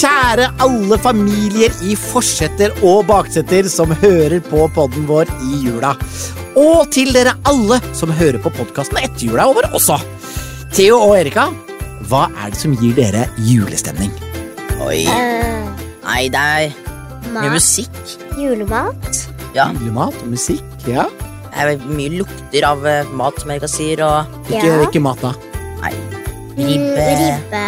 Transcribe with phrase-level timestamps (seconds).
[0.00, 5.94] kjære alle familier i forsetter og baksetter som hører på podden vår i jula.
[6.58, 9.98] Og til dere alle som hører på podkasten etter jula er over også.
[10.74, 11.48] Theo og Erika,
[12.08, 14.12] hva er det som gir dere julestemning?
[14.80, 15.02] Oi.
[15.10, 15.66] Eh,
[16.06, 16.70] Nei, det er
[17.30, 17.52] mye mat.
[17.58, 18.00] musikk.
[18.40, 19.24] Julemat.
[19.54, 21.04] Ja, Julemat og musikk, ja.
[21.50, 24.80] det er mye lukter av eh, mat, som Erika sier, og Ikke, Ja.
[24.86, 25.34] ikke mat, da.
[25.82, 25.92] nei,
[26.60, 27.60] Mm, ribbe, Ribbe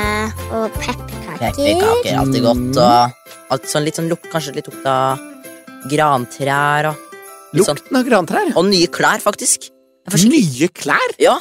[0.53, 1.12] og pepperkaker.
[1.43, 2.77] Pepperkaker, alltid godt, Mm.
[2.79, 5.19] og alt sånn, litt sånn lukt, kanskje litt lukt av
[5.91, 6.97] grantrær, og,
[7.55, 8.53] Lukten sånn, av grantrær.
[8.57, 9.71] og nye klær, faktisk.
[10.27, 11.13] Nye klær?
[11.19, 11.37] Ja,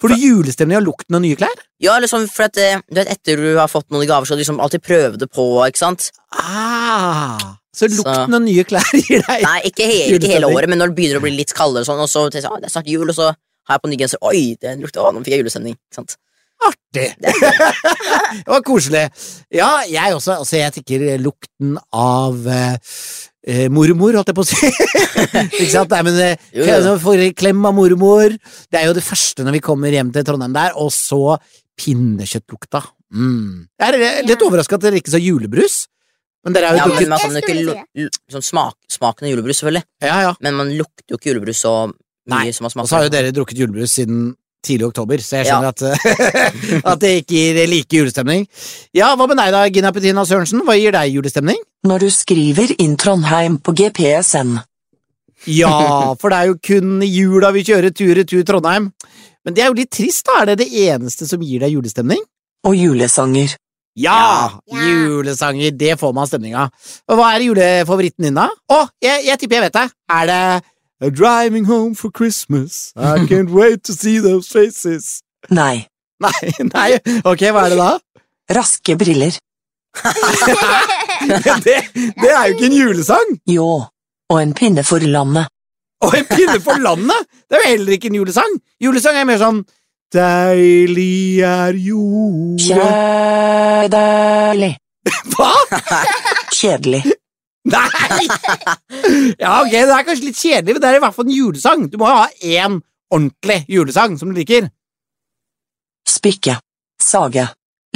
[0.00, 1.54] Får du julestemning av lukten av nye klær?
[1.80, 4.36] ja, eller sånn, for at, eh, du vet, etter du har fått noen gaver, så
[4.38, 6.10] liksom alltid prøve det på, ikke sant?
[6.32, 7.36] Ah,
[7.74, 10.78] så Så- lukten av nye klær gir deg Nei, ikke, he ikke hele året, men
[10.78, 12.66] når det begynner å bli litt kaldere, og sånn, og så tenker jeg, ah, det
[12.70, 13.26] er snart jul, og så
[13.66, 16.16] har jeg på ny genser, oi, det lukter, å, nå fikk jeg julestemning, ikke sant?
[16.64, 17.08] Artig.
[18.44, 19.04] det var koselig.
[19.52, 20.38] Ja, jeg også.
[20.40, 22.76] Altså, jeg tenker lukten av eh,
[23.46, 24.70] eh, mormor, holdt jeg på å si.
[25.60, 25.92] Ikke sant?
[25.92, 26.70] Nei, men eh, Jo, jo.
[26.78, 28.36] altså, Får klem av mormor.
[28.72, 30.76] Det er jo det første når vi kommer hjem til Trondheim der.
[30.80, 31.36] Og så
[31.76, 32.80] pinnekjøttlukta.
[33.14, 33.66] Mm.
[33.78, 34.46] Jeg er litt Ja.
[34.48, 35.84] overraska at dere ikke sa julebrus.
[36.46, 39.58] Men dere har Ja, jo men man kan jo ikke sånn smak, smaken av julebrus,
[39.60, 40.34] selvfølgelig, Ja, ja.
[40.40, 43.10] men man lukter jo ikke julebrus så mye Nei, som man Og så har jo
[43.10, 44.36] dere drukket julebrus siden
[44.66, 45.56] tidlig oktober, så jeg Ja.
[45.56, 45.82] skjønner at,
[46.92, 48.46] at det ikke gir like julestemning.
[48.96, 50.62] Ja, hva med deg da, Gina Petina Sørensen?
[50.66, 51.58] Hva gir deg julestemning?
[51.86, 54.56] Når du skriver inn Trondheim på GPSN.
[55.46, 58.88] Ja, for det er jo kun i jula vi kjører tur-retur Trondheim.
[59.46, 60.40] Men det er jo litt trist, da.
[60.42, 62.18] Er det det eneste som gir deg julestemning?
[62.66, 63.52] Og julesanger.
[63.96, 64.16] Ja!
[64.68, 64.80] Ja.
[64.90, 66.72] Julesanger, det får man stemning av.
[67.08, 68.48] Og hva er julefavoritten din, da?
[68.74, 69.84] Å, jeg, jeg tipper jeg vet det.
[70.18, 70.40] Er det
[71.00, 75.22] A Driving Home for Christmas, I can't wait to see those faces.
[75.50, 75.86] Nei.
[76.20, 77.90] Nei, nei, ok, hva er det da?
[78.56, 79.36] Raske briller.
[81.64, 81.76] Det,
[82.20, 83.30] det er jo ikke en julesang!
[83.48, 83.68] Jo.
[84.28, 85.48] Og en pinne for landet.
[86.04, 87.24] Og en pinne for landet!
[87.48, 88.52] Det er jo heller ikke en julesang!
[88.84, 89.62] Julesang er mer sånn
[90.12, 92.76] Deilig er jorda
[93.88, 94.72] Kjedelig.
[95.32, 95.52] Hva?!
[96.52, 97.02] Kjedelig.
[97.66, 98.26] Nei!
[99.42, 101.84] Ja, ok, det er kanskje litt kjedelig, men det er i hvert fall en julesang.
[101.90, 102.78] Du må jo ha én
[103.12, 104.68] ordentlig julesang som du liker.
[106.08, 106.56] Spikke.
[107.02, 107.46] Sage.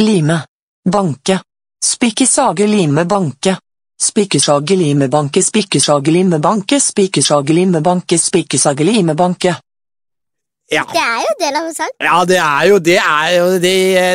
[0.00, 0.42] Lime.
[0.84, 1.41] Banke.
[1.80, 3.56] Spikke, sage, lime, banke.
[4.00, 9.54] Spikkesage, lime, banke, spikkesage, lime, banke, spikkesage, lime, banke, spikkesage, lime, banke.
[10.70, 11.88] Ja, Det er jo del av en sang.
[11.98, 13.72] ja det er jo det er jo, det,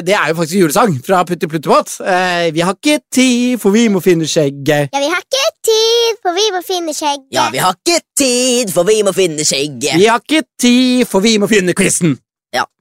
[0.08, 1.98] det er jo faktisk julesang fra Putti Pluttepott.
[2.00, 4.90] Eh, vi har ikke tid, for vi må finne skjegget.
[4.94, 7.28] Ja, vi har ikke tid, for vi må finne skjegget.
[7.36, 10.00] Ja, vi har ikke tid, for vi må finne skjegget.
[10.00, 12.16] Vi har ikke tid, for vi må finne quizen.
[12.56, 12.64] Ja.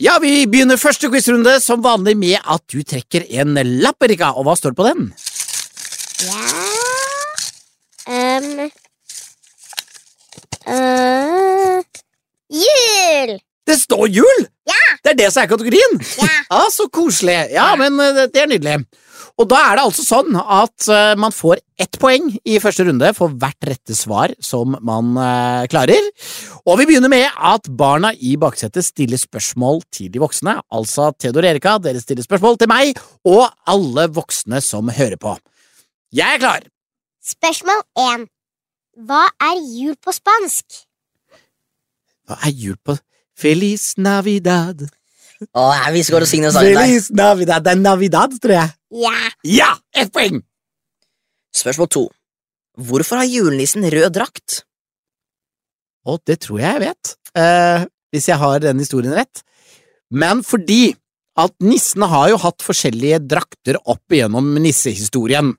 [0.00, 4.30] Ja, vi begynner første quizrunde som vanlig med at du trekker en lapp, Erika.
[4.38, 5.10] Og hva står det på den?
[6.24, 6.59] Ja
[8.40, 8.70] um,
[10.68, 11.82] uh,
[12.50, 13.36] Jul!
[13.68, 14.40] Det står jul!
[14.66, 14.80] Ja!
[15.04, 16.00] Det er det som er kategorien!
[16.18, 16.32] Ja.
[16.50, 17.36] Ja, Så koselig.
[17.54, 18.80] Ja, men eh, det er nydelig.
[19.40, 23.12] Og da er det altså sånn at eh, man får ett poeng i første runde
[23.16, 25.14] for hvert rette svar som man
[25.72, 26.10] klarer.
[26.66, 30.58] Og vi begynner med at barna i baksetet stiller spørsmål til de voksne.
[30.74, 35.38] Altså Theodor Erika, dere stiller spørsmål til meg og alle voksne som hører på.
[36.12, 36.68] Jeg er klar!
[37.20, 38.26] Spørsmål 1.
[39.06, 40.82] Hva er jul på spansk?
[42.28, 42.96] Hva er jul på
[43.40, 44.86] Feliz Navidad.
[45.56, 46.76] Å, vi skal gå og synge sangen.
[46.76, 47.64] Feliz Navidad.
[47.64, 48.72] Det er Navidad, tror jeg.
[49.00, 49.14] Ja.
[49.48, 49.70] Ja!
[49.96, 50.42] Ett poeng!
[51.56, 52.02] Spørsmål to.
[52.80, 54.62] Hvorfor har julenissen rød drakt?
[56.04, 59.42] Å, det tror jeg jeg vet, eh, hvis jeg har den historien rett.
[60.10, 60.94] Men fordi
[61.38, 65.52] at nissene har jo hatt forskjellige drakter opp igjennom nissehistorien.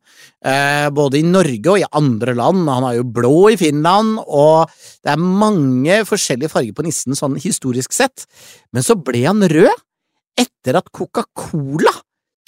[0.43, 2.67] Eh, både i Norge og i andre land.
[2.67, 4.71] Han har jo blå i Finland, og
[5.01, 8.27] det er mange forskjellige farger på nissen sånn historisk sett.
[8.75, 9.73] Men så ble han rød
[10.41, 11.93] etter at Coca-Cola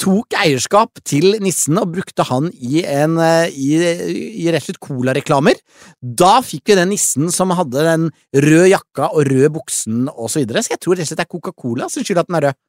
[0.04, 3.70] tok eierskap til nissen og brukte han i, en, eh, i,
[4.44, 5.60] i rett og slett colareklamer.
[6.02, 10.42] Da fikk vi den nissen som hadde den røde jakka og røde buksen og så
[10.42, 12.48] videre, så jeg tror rett og slett det er Coca-Cola som skylder at den er
[12.50, 12.62] rød.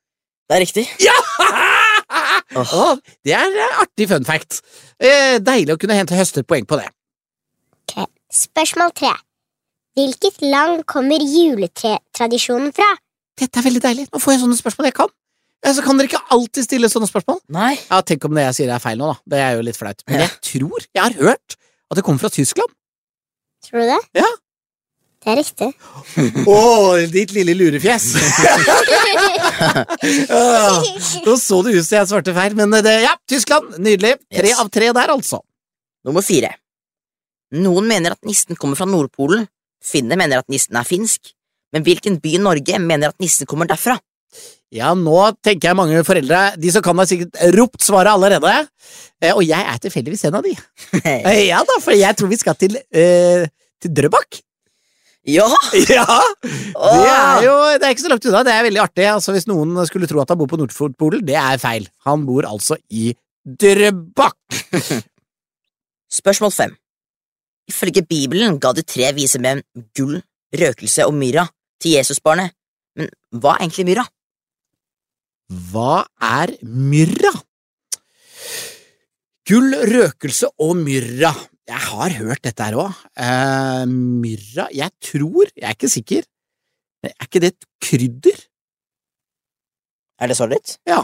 [0.48, 0.88] Det er riktig.
[1.04, 1.16] Ja!
[2.54, 2.94] Oh.
[3.26, 4.60] Det er eh, artig fun fact.
[5.02, 6.84] Eh, deilig å kunne hente høste poeng på det.
[7.88, 8.04] Ok.
[8.30, 9.10] Spørsmål tre.
[9.98, 12.86] Hvilket land kommer juletradisjonen fra?
[13.40, 14.06] Dette er veldig deilig.
[14.12, 15.10] Nå får jeg sånne spørsmål jeg kan.
[15.64, 17.40] Så kan dere ikke alltid stille sånne spørsmål.
[17.56, 17.72] Nei.
[17.88, 19.18] Ja, Tenk om det jeg sier er feil nå, da.
[19.34, 20.04] Det er jo litt flaut.
[20.10, 21.56] Men jeg tror, jeg har hørt,
[21.90, 22.70] at det kommer fra Tyskland.
[23.64, 24.00] Tror du det?
[24.20, 24.30] Ja.
[25.24, 25.70] Det er riktig.
[26.54, 26.58] Å,
[27.12, 28.10] ditt lille lurefjes!
[29.64, 30.82] Ah,
[31.24, 33.76] Nå så det ut som jeg svarte feil, men det, ja, Tyskland.
[33.82, 34.16] Nydelig.
[34.34, 34.58] Tre Yes.
[34.60, 35.38] av tre der, altså.
[36.04, 36.50] Nummer fire.
[37.54, 39.46] Noen mener at nissen kommer fra Nordpolen.
[39.84, 41.32] Finne mener at nissen er finsk.
[41.72, 43.96] Men hvilken by i Norge mener at nissen kommer derfra?
[44.74, 45.16] Ja, nå
[45.46, 48.54] tenker jeg mange foreldre De som kan, har sikkert ropt svaret allerede.
[49.22, 50.54] Eh, og jeg er tilfeldigvis en av de.
[51.04, 53.46] Eh, ja da, for jeg tror vi skal til, eh,
[53.80, 54.40] til Drøbak.
[55.24, 55.46] Ja!
[55.88, 56.04] Ja!
[56.74, 58.42] Det er jo det er ikke så langt unna.
[58.44, 59.06] Det er veldig artig.
[59.08, 61.88] Altså, hvis noen skulle tro at han bor på Nordpolen, det er feil.
[62.08, 63.12] Han bor altså i
[63.44, 64.36] Drøbak.
[66.20, 66.74] Spørsmål fem.
[67.68, 69.62] Ifølge Bibelen ga de tre vise menn
[69.96, 70.18] gull,
[70.54, 71.46] røkelse og myrra
[71.80, 72.52] til Jesusbarnet.
[72.94, 74.04] Men hva er egentlig myrra?
[75.72, 77.32] Hva er myrra?
[79.48, 81.32] Gull, røkelse og myrra.
[81.64, 82.96] Jeg har hørt dette her òg.
[83.16, 86.26] Uh, myrra Jeg tror, jeg er ikke sikker,
[87.08, 88.40] er ikke det et krydder?
[90.20, 90.78] Er det svaret ditt?
[90.88, 91.02] Ja.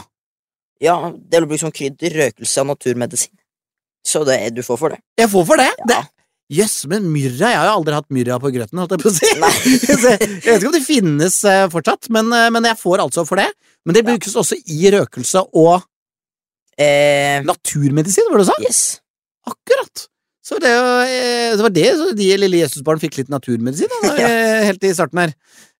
[0.81, 3.33] Ja, det blir brukt som krydder, røkelse og naturmedisin.
[4.05, 5.01] Så det, du får for det.
[5.19, 5.69] Jeg får for det.
[5.83, 5.87] Ja.
[5.93, 6.01] det
[6.51, 9.13] Jøss, men myrra Jeg har jo aldri hatt myrra på grøten, holdt jeg på å
[9.15, 9.29] si.
[9.87, 13.39] Jeg vet ikke om det finnes eh, fortsatt, men, eh, men jeg får altså for
[13.39, 13.45] det.
[13.87, 15.85] Men det brukes også i røkelse og
[16.81, 18.55] Eh, naturmedisin, var det du sa?
[18.63, 19.01] yes.
[19.45, 20.07] Akkurat.
[20.41, 24.15] Så det, var, eh, det var det så de lille Jesusbarn fikk litt naturmedisin da,
[24.25, 25.35] eh, helt i starten her.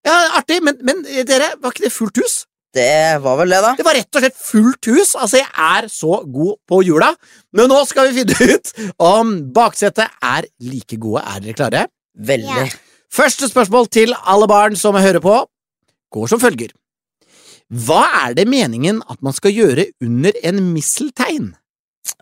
[0.05, 2.43] Ja, artig, men, men eh, dere, var ikke det fullt hus?
[2.71, 3.71] Det var vel det, da.
[3.75, 5.09] Det var rett og slett fullt hus.
[5.17, 7.09] Altså, jeg er så god på jula.
[7.57, 8.71] Men nå skal vi finne ut
[9.03, 11.25] om baksetet er like gode.
[11.25, 11.81] Er dere klare?
[12.15, 12.69] Veldig.
[12.69, 12.69] Ja.
[13.11, 15.35] Første spørsmål til alle barn som hører på,
[16.15, 16.71] går som følger.
[17.71, 21.51] Hva er det meningen at man skal gjøre under en misseltein?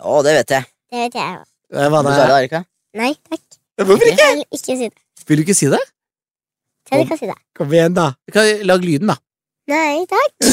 [0.02, 0.70] Å, det vet jeg.
[0.90, 1.46] Det vet jeg jo.
[1.74, 2.10] Eh, Hva da?
[2.40, 2.60] Erika?
[2.98, 3.42] Nei takk.
[3.80, 4.26] Hvorfor ikke?
[4.26, 4.98] Jeg vil ikke si det.
[5.30, 5.80] Vil du ikke si det?
[6.90, 7.38] Teddy kan si det.
[7.56, 8.08] Kom igjen, da.
[8.34, 9.18] Kan- Lag lyden, da.
[9.70, 10.32] Nei takk.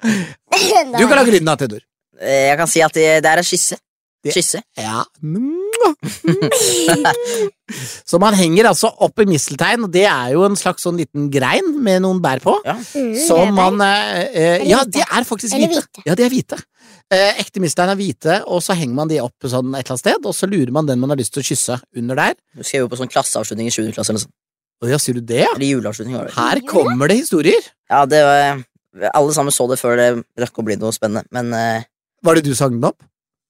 [0.00, 1.82] Du kan lage lyden, da, Theodor.
[2.20, 3.76] Eh, Jeg kan si at det, det er en skisse.
[4.24, 4.32] Kysse.
[4.32, 4.60] Skisse.
[4.80, 5.04] Ja.
[8.08, 11.28] Så man henger altså opp i misteltein, og det er jo en slags sånn liten
[11.32, 12.54] grein med noen bær på.
[12.66, 12.74] Ja.
[12.96, 14.98] Mm, Som man eh, eh, Ja, hvite.
[14.98, 15.82] de er faktisk hvite.
[16.08, 16.58] Ja, de er hvite.
[17.10, 20.02] Eh, ekte misteltein er hvite, og så henger man de opp sånn et eller annet
[20.04, 22.36] sted, og så lurer man den man har lyst til å kysse, under der.
[22.54, 23.88] Du skrev jo på sånn klasseavslutning i 7.
[23.96, 24.14] klasse.
[24.14, 24.36] Eller, sånn.
[24.86, 25.50] Ja, sier du det, ja?
[25.56, 26.14] eller juleavslutning.
[26.16, 26.36] var det.
[26.38, 27.66] Her kommer det historier.
[27.90, 28.62] Ja, det var,
[29.10, 30.06] Alle sammen så det før det
[30.40, 31.26] rakk å bli noe spennende.
[31.34, 31.88] Men eh,
[32.24, 33.02] Var det du sang den opp?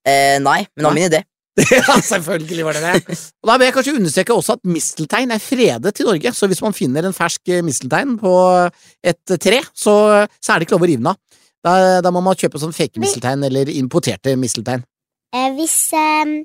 [0.09, 1.21] eh, nei, men det var min idé.
[1.77, 3.15] ja, selvfølgelig var det det.
[3.43, 6.61] Og da vil jeg kanskje understreke også at misteltein er fredet i Norge, så hvis
[6.65, 8.31] man finner en fersk misteltein på
[9.11, 9.95] et tre, så,
[10.41, 11.19] så er det ikke lov å rive den av.
[11.65, 14.85] Da, da må man kjøpe sånn fake misteltein eller importerte misteltein.
[15.35, 16.39] Eh, hvis eh,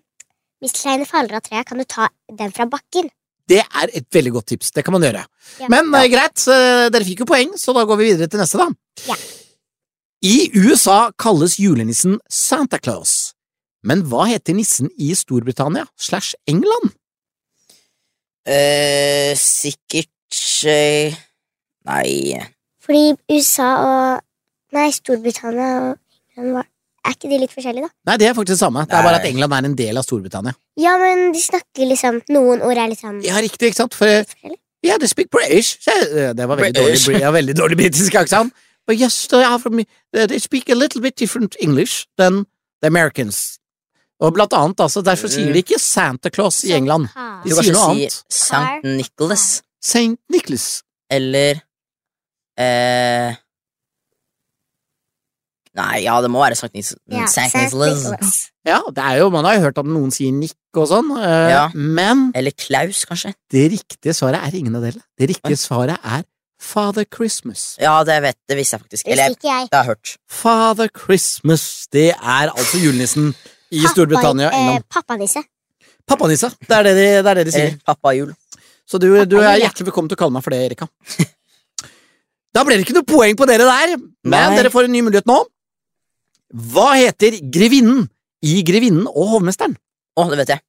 [0.63, 3.09] mistelteinet faller av treet, kan du ta den fra bakken.
[3.47, 4.73] Det er et veldig godt tips.
[4.75, 5.23] Det kan man gjøre.
[5.63, 5.71] Ja.
[5.73, 8.69] Men eh, greit, dere fikk jo poeng, så da går vi videre til neste, da.
[9.09, 9.17] Ja.
[10.27, 13.37] I USA kalles julenissen Santa Claus.
[13.87, 16.95] Men hva heter nissen i Storbritannia slash England?
[18.47, 20.39] Eh, sikkert
[20.71, 21.15] eh,
[21.87, 22.39] Nei
[22.79, 24.21] Fordi USA og
[24.73, 25.99] Nei, Storbritannia og
[26.37, 26.67] England var
[27.07, 28.11] Er ikke de litt forskjellige, da?
[28.11, 28.83] Nei, det er faktisk det samme.
[28.91, 30.57] Det er bare at England er en del av Storbritannia.
[30.77, 33.95] Ja, men de snakker liksom Noen ord er litt sånn Ja, riktig, ikke sant?
[33.95, 34.25] For
[34.83, 35.77] Ja, they speak British.
[35.87, 37.07] Eh, Det var veldig dårlig, British.
[37.07, 38.53] dårlig, ja, veldig dårlig britisk aksent.
[38.87, 39.81] But yes, they, are from,
[40.13, 42.45] they speak a little bit different English than
[42.83, 43.59] the Americans.
[44.21, 47.09] Og blant annet, altså, derfor sier de ikke Santa Claus i England.
[47.45, 48.15] De sier noe annet.
[48.31, 48.85] St.
[48.85, 49.63] Nicholas.
[49.83, 50.17] St.
[50.31, 50.83] Nicholas.
[51.11, 51.61] Eller
[52.59, 53.35] eh,
[55.77, 56.75] Nei, ja, det må være Sankt.
[56.77, 58.37] Nicholas.
[58.67, 61.51] Ja, det er jo, man har jo hørt at noen sier Nick og sånn, eh,
[61.53, 61.65] Ja.
[61.75, 63.35] men Eller Klaus, kanskje.
[63.53, 65.05] det riktige svaret er ingen av delene.
[65.19, 66.25] Det riktige svaret er
[66.59, 67.77] Father Christmas.
[67.79, 69.07] Ja, det, vet, det visste jeg faktisk.
[69.13, 70.17] Eller det har jeg hørt.
[70.29, 73.35] Father Christmas, det er altså julenissen
[73.71, 74.85] i Pappa- Storbritannia og eh, England.
[74.91, 75.43] Pappanisse.
[76.09, 77.69] Pappanissa, det er det de, det er det de sier.
[77.75, 78.33] Eller Pappa Jul.
[78.89, 80.89] Så du, du er hjertelig velkommen til å kalle meg for det, Erika.
[82.57, 84.57] Da ble det ikke noe poeng på dere der, men Nei.
[84.57, 85.35] dere får en ny mulighet nå.
[86.55, 88.07] Hva heter grevinnen
[88.47, 89.75] i Grevinnen og hovmesteren?
[90.17, 90.63] Å, det vet jeg.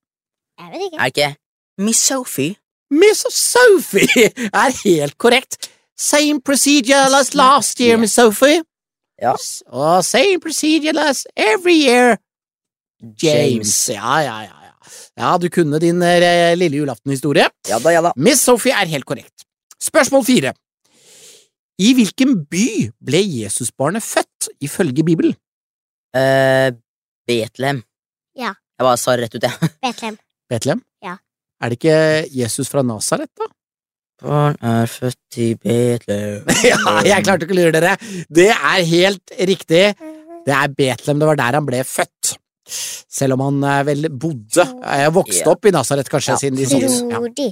[0.57, 0.97] Jeg vet ikke.
[0.97, 1.29] Er det ikke
[1.85, 2.55] Miss Sophie?
[2.89, 4.31] Miss Sophie
[4.63, 5.69] er helt korrekt.
[5.97, 8.61] Same procedure as last year, Miss Sophie.
[9.21, 9.33] Ja.
[9.73, 12.17] Og same procedure as every year,
[13.21, 13.89] James.
[13.89, 14.53] Ja, ja, ja.
[14.67, 17.49] Ja, ja du kunne din eh, lille julaftenhistorie.
[17.69, 18.13] Ja da, ja da.
[18.17, 19.45] Miss Sophie er helt korrekt.
[19.81, 20.53] Spørsmål fire.
[21.77, 25.35] I hvilken by ble Jesusbarnet født, ifølge Bibelen?
[26.15, 26.71] Eh,
[27.27, 27.81] Betlehem.
[28.37, 28.53] Ja.
[28.77, 29.69] Jeg bare sa det rett ut, jeg.
[29.83, 30.17] Betlehem.
[30.49, 30.81] Betlehem?
[31.03, 31.17] Ja.
[31.61, 31.97] Er det ikke
[32.37, 33.47] Jesus fra Nasaret, da?
[34.23, 36.45] Barn er født i Betlehem.
[36.71, 37.95] ja, jeg klarte ikke å lure dere.
[38.33, 39.83] Det er helt riktig.
[40.47, 42.35] Det er Betlehem, det var der han ble født.
[42.67, 45.51] Selv om han eh, vel bodde Jeg Vokste Ja.
[45.53, 46.39] opp i Nasaret, kanskje, Ja.
[46.41, 46.89] siden de sier.
[47.11, 47.45] Tror de.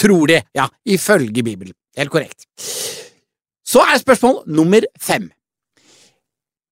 [0.00, 0.64] Tror de, ja.
[0.90, 1.74] Ifølge Bibelen.
[1.96, 2.46] Helt korrekt.
[3.64, 5.28] Så er spørsmål nummer fem.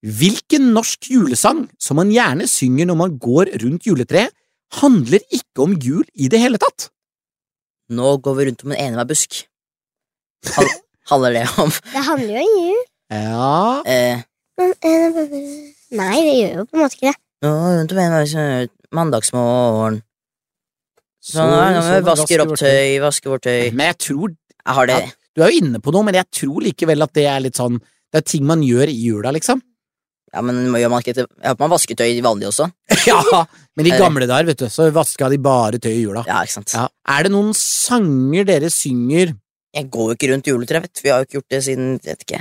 [0.02, 4.34] Hvilken norsk julesang som man gjerne synger når man går rundt juletreet,
[4.80, 6.88] handler ikke om jul i det hele tatt?
[7.92, 9.44] Nå går vi rundt om en enhver busk.
[10.56, 10.70] Hal
[11.12, 12.84] handler det om Det handler jo om jul.
[13.12, 14.22] Ja eh,
[15.92, 17.18] Nei, det gjør jo på en måte ikke det.
[17.44, 20.02] Nå rundt om enhver busk, mandagsmorgen
[21.22, 24.32] Sånn er det når så vi vasker opp tøy, vasker vårt tøy Men jeg tror
[24.34, 25.10] Jeg har det Ja.
[25.32, 27.78] Du er jo inne på noe, men jeg tror likevel at det er litt sånn
[27.78, 29.62] Det er ting man gjør i jula, liksom.
[30.32, 32.70] Ja, men gjør man ikke Jeg Ja, man vasker tøy vanlig også.
[33.10, 33.18] ja,
[33.76, 36.22] men i Er gamle dager, vet du, så vaska de bare tøy i jula.
[36.28, 36.72] Ja, ikke sant.
[36.76, 36.86] Ja.
[37.12, 39.34] Er det noen sanger dere synger
[39.76, 41.02] Jeg går jo ikke rundt juletreet, vet du.
[41.04, 42.40] Vi har jo ikke gjort det siden vet ikke.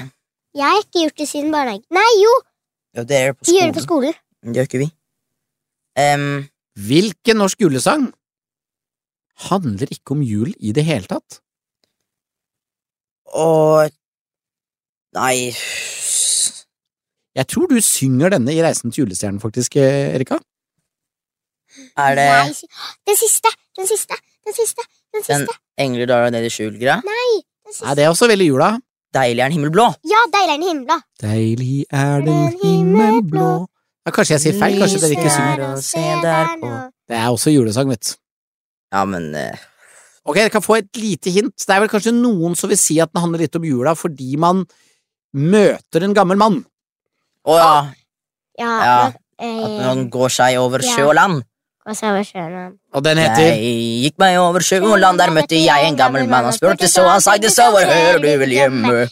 [0.56, 1.86] Jeg har ikke gjort det siden barnehagen.
[1.96, 2.32] Nei, jo!
[2.96, 4.16] Ja, det er på De gjør det på skolen.
[4.16, 4.52] skolen.
[4.52, 4.90] Det gjør ikke vi.
[6.02, 6.26] Um,
[6.82, 8.10] Hvilken norsk julesang
[9.50, 11.40] handler ikke om jul i det hele tatt?
[13.32, 13.88] og
[15.16, 15.52] Nei
[17.38, 20.40] Jeg tror du synger denne i Reisen til julestjernen, faktisk, Erika.
[21.96, 22.52] Er det Nei,
[23.08, 23.52] den siste!
[23.78, 24.18] Den siste!
[24.46, 24.84] Den siste!
[25.14, 25.56] Den Den siste!
[25.80, 26.98] engler daler ned i skjul-greia?
[27.00, 27.96] Den Nei, siste.
[27.96, 28.72] det er også veldig jula.
[29.16, 29.86] Deilig er den himmelblå.
[30.08, 30.98] Ja, deilig er den himmelblå.
[31.24, 33.50] Deilig er den himmelblå
[34.02, 36.22] ja, Kanskje jeg sier feil, kanskje dere ikke synger.
[36.24, 36.88] Der.
[37.12, 38.16] Det er også julesang, vet du.
[38.92, 39.68] Ja, men uh...
[40.26, 41.54] Ok, dere kan få et lite hint.
[41.60, 44.36] Det er vel kanskje noen som vil si at den handler litt om jula fordi
[44.42, 44.64] man
[45.38, 46.60] møter en gammel mann.
[47.48, 47.72] Å ja.
[48.60, 48.98] Ja, Ja,
[49.42, 51.44] At noen går seg over sjø og land.
[51.82, 52.56] Hva sa jeg sjøl?
[52.94, 53.70] Og den heter Jeg
[54.04, 56.46] gikk meg over sjø land, der møtte jeg en gammel mann.
[56.46, 59.08] Han spurte så, han sagde så, hvor hører du vel hjemme?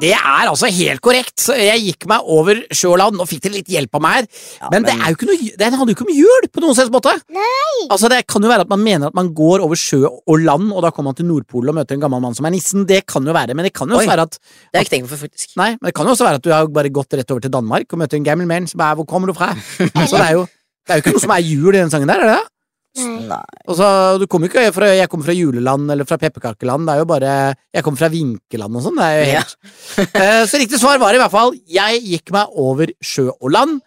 [0.00, 1.44] Det er altså helt korrekt.
[1.58, 3.18] Jeg gikk meg over sjøland.
[3.18, 3.24] og.
[3.24, 4.30] Nå fikk dere litt hjelp av meg her.
[4.62, 6.78] Ja, Men, det er jo ikke noe, den handler jo ikke om jul på noen
[6.78, 7.12] slags måte.
[7.34, 7.76] Nei.
[7.90, 10.72] Altså Det kan jo være at man mener at man går over sjø og land,
[10.72, 12.88] og da kommer man til Nordpolen og møter en gammel mann som er nissen.
[12.88, 14.12] Det kan jo være, men det kan jo også Oi.
[14.14, 15.56] være at Det har jeg ikke tenkt på faktisk.
[15.60, 17.52] Nei, men det kan jo også være at du har bare gått rett over til
[17.52, 19.52] Danmark og møter en gammel mann som er 'Hvor kommer du fra?'
[20.08, 20.46] Så det er jo
[20.84, 22.50] det er jo ikke noe som er jul i den sangen der, er det det?
[22.94, 23.24] Nei.
[23.26, 23.40] Nei.
[23.66, 23.86] Og så,
[24.22, 27.30] du kommer ikke fra, Jeg kommer fra juleland eller fra pepperkakeland, det er jo bare
[27.74, 29.40] Jeg kommer fra vinkeland og sånn, det er jo Ja.
[29.40, 33.50] helt Eh, Så riktig svar var i hvert fall Jeg gikk meg over sjø og
[33.50, 33.80] land,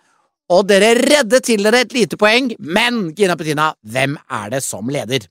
[0.52, 4.88] og dere reddet til dere et lite poeng, men Gina Petina, hvem er det som
[4.92, 5.24] leder?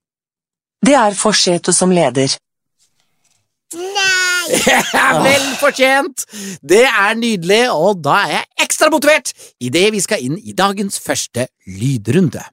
[0.84, 2.32] Det er Forseto som leder.
[3.74, 4.58] Nei.
[5.26, 6.22] Vel fortjent!
[6.62, 11.00] Det er nydelig, og da er jeg ekstra motivert idet vi skal inn i dagens
[11.02, 12.44] første lydrunde.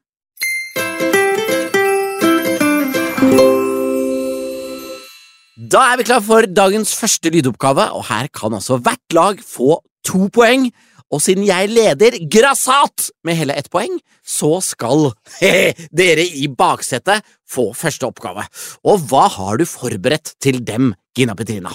[5.73, 9.83] Da er vi klar for dagens første lydoppgave, og her kan altså hvert lag få
[10.05, 10.71] to poeng.
[11.13, 15.11] Og siden jeg leder grassat med hele ett poeng, så skal
[16.01, 18.45] dere i baksetet få første oppgave.
[18.89, 21.73] Og hva har du forberedt til dem, Gina Petrina?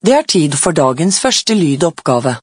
[0.00, 2.38] Det er tid for dagens første lydoppgave.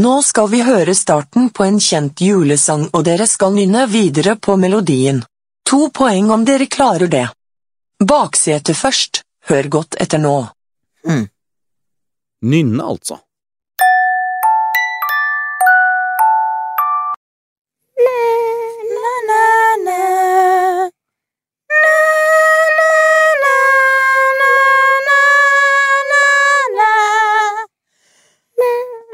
[0.00, 4.56] Nå skal vi høre starten på en kjent julesang, og dere skal nynne videre på
[4.56, 5.20] melodien.
[5.68, 7.26] To poeng om dere klarer det.
[8.00, 9.22] Baksetet først.
[9.50, 10.36] Hør godt etter nå.
[12.46, 13.18] Nynne, altså.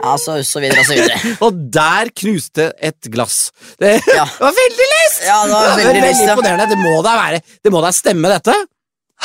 [0.09, 1.21] Ja, så, så videre og så videre.
[1.47, 3.39] Og der knuste et glass.
[3.81, 4.25] Det Ja.
[4.45, 5.23] var veldig lyst!
[5.29, 6.35] Ja, det var veldig lyst, ja.
[6.35, 6.69] imponerende.
[6.73, 8.55] Det må da være Det må da stemme, dette?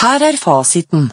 [0.04, 1.12] Her er fasiten.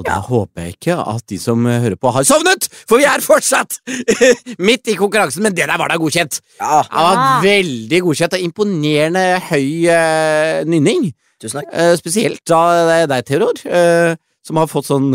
[0.00, 3.20] Og da håper jeg ikke at de som hører på, har sovnet, for vi er
[3.20, 3.76] fortsatt
[4.70, 5.44] midt i konkurransen.
[5.44, 6.40] Men det der var da godkjent.
[6.60, 8.38] Ja, Det var veldig godkjent.
[8.38, 11.10] og Imponerende høy uh, nynning.
[11.42, 11.68] tusen takk.
[11.74, 14.16] Uh, spesielt da det er deg, Theodor, uh,
[14.46, 15.10] som har fått sånn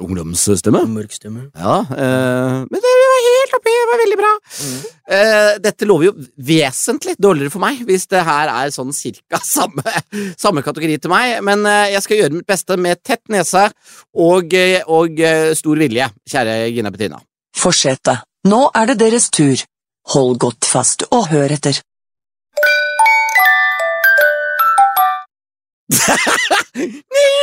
[0.00, 0.84] ungdomsstemme.
[0.92, 1.48] Mørk stemme.
[1.56, 2.92] Ja, men det
[3.90, 4.30] var veldig bra!
[4.60, 4.78] Mm.
[5.10, 6.14] Uh, dette lover jo
[6.50, 9.84] vesentlig dårligere for meg, hvis det her er sånn cirka samme,
[10.40, 11.38] samme kategori til meg.
[11.46, 13.66] Men uh, jeg skal gjøre mitt beste med tett nese
[14.14, 17.20] og, eh, og uh, stor vilje, kjære Gina Bettina.
[17.56, 18.20] Forsete.
[18.48, 19.58] Nå er det deres tur.
[20.14, 21.82] Hold godt fast og hør etter.
[26.74, 26.86] ni,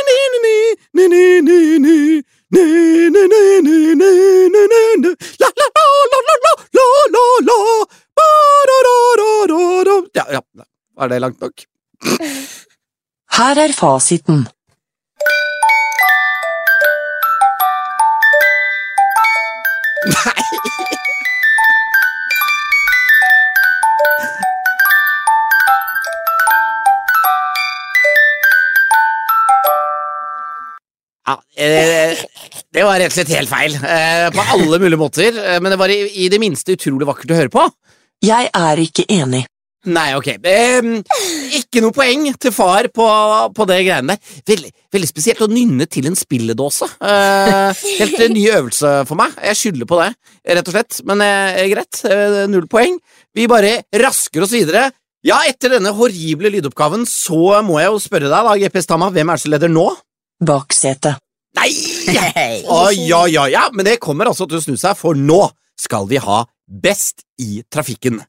[0.08, 0.56] ni, ni, ni,
[0.94, 1.98] ni, ni, ni, ni.
[10.14, 10.40] Ja, ja.
[10.98, 11.54] Er det langt nok?
[13.38, 14.48] Her er fasiten.
[31.28, 32.16] Ja, eh,
[32.72, 33.74] det var rett og slett helt feil.
[33.76, 35.28] eh, På alle mulige måter.
[35.36, 37.66] eh, Men det var i, det minste utrolig vakkert å høre på.
[38.24, 39.44] Jeg er ikke enig.
[39.88, 40.26] Nei, ok.
[41.58, 43.04] Ikke noe poeng til far på,
[43.54, 44.32] på det greiene der.
[44.50, 46.88] Veldig, veldig spesielt å nynne til en spilledåse.
[46.98, 49.36] Eh, helt ny øvelse for meg.
[49.50, 50.08] Jeg skylder på det,
[50.58, 50.98] rett og slett.
[51.08, 51.22] Men
[51.70, 52.02] greit,
[52.50, 52.98] null poeng.
[53.36, 54.88] Vi bare rasker oss videre.
[55.26, 59.28] Ja, etter denne horrible lydoppgaven så må jeg jo spørre deg, da, GPS Tama, hvem
[59.32, 59.88] er det som leder nå?
[60.38, 61.16] Baksete.
[61.58, 61.72] Nei!
[62.62, 65.42] Å, ja, ja, ja, men det kommer altså til å snu seg, for nå
[65.78, 68.20] skal vi ha Best i trafikken.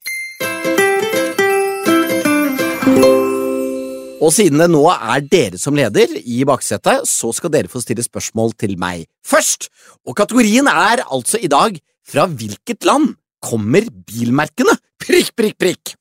[4.19, 8.03] Og siden det nå er dere som leder i baksetet, så skal dere få stille
[8.03, 9.69] spørsmål til meg først.
[10.07, 13.13] Og kategorien er altså i dag fra hvilket land
[13.43, 14.75] kommer bilmerkene?
[15.03, 15.95] Prikk, prikk, prikk.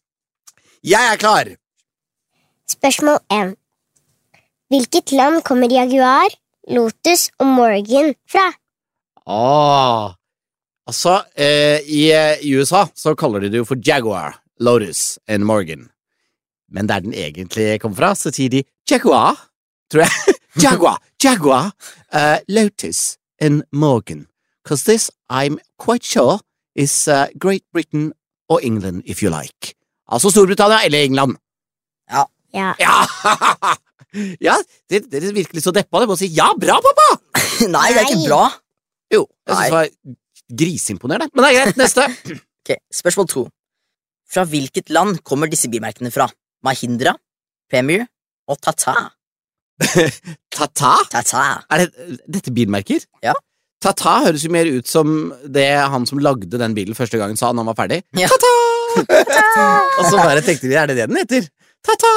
[0.86, 1.56] Jeg er klar.
[2.70, 3.58] Spørsmål 1.
[4.68, 6.28] Hvilket land kommer Jaguar,
[6.68, 8.50] Lotus og Morgan fra?
[9.24, 10.12] Ah,
[10.86, 15.44] altså, eh, i, eh, i USA så kaller de det jo for Jaguar, Lotus and
[15.44, 15.88] Morgan.
[16.68, 19.40] Men der den egentlig kommer fra, så sier de Jaguar,
[19.90, 20.36] tror jeg.
[20.62, 21.72] Jaguar, Jaguar,
[22.12, 24.26] uh, Lotus and Morgan.
[24.62, 26.40] Because this, I'm quite sure,
[26.76, 28.12] is uh, Great Britain
[28.48, 29.74] or England, if you like.
[30.08, 31.36] Altså Storbritannia eller England.
[32.10, 32.24] Ja.
[32.54, 33.04] Ja, ja
[34.14, 36.00] det, dere virker litt så deppa.
[36.00, 37.08] Dere må si ja, bra, pappa!
[37.74, 38.42] Nei, det er ikke bra.
[39.12, 40.16] Jo, jeg synes det var
[40.62, 41.30] griseimponerende.
[41.34, 42.08] Men det er greit, neste.
[42.68, 43.42] Ok, Spørsmål to.
[44.28, 46.26] Fra hvilket land kommer disse bilmerkene fra?
[46.66, 47.14] Mahindra,
[47.72, 48.02] Premier
[48.50, 48.92] og Tata?
[50.54, 50.90] Tata?
[51.08, 51.44] Tata.
[51.72, 53.06] Er det, dette bilmerker?
[53.24, 53.32] Ja.
[53.80, 57.54] Tata høres jo mer ut som det han som lagde den bilen første gangen sa
[57.54, 58.02] når han var ferdig.
[58.20, 58.28] Ja.
[58.28, 58.52] Tata!
[59.96, 61.48] Og så bare tenkte vi, er det det den heter?
[61.88, 62.14] Tata!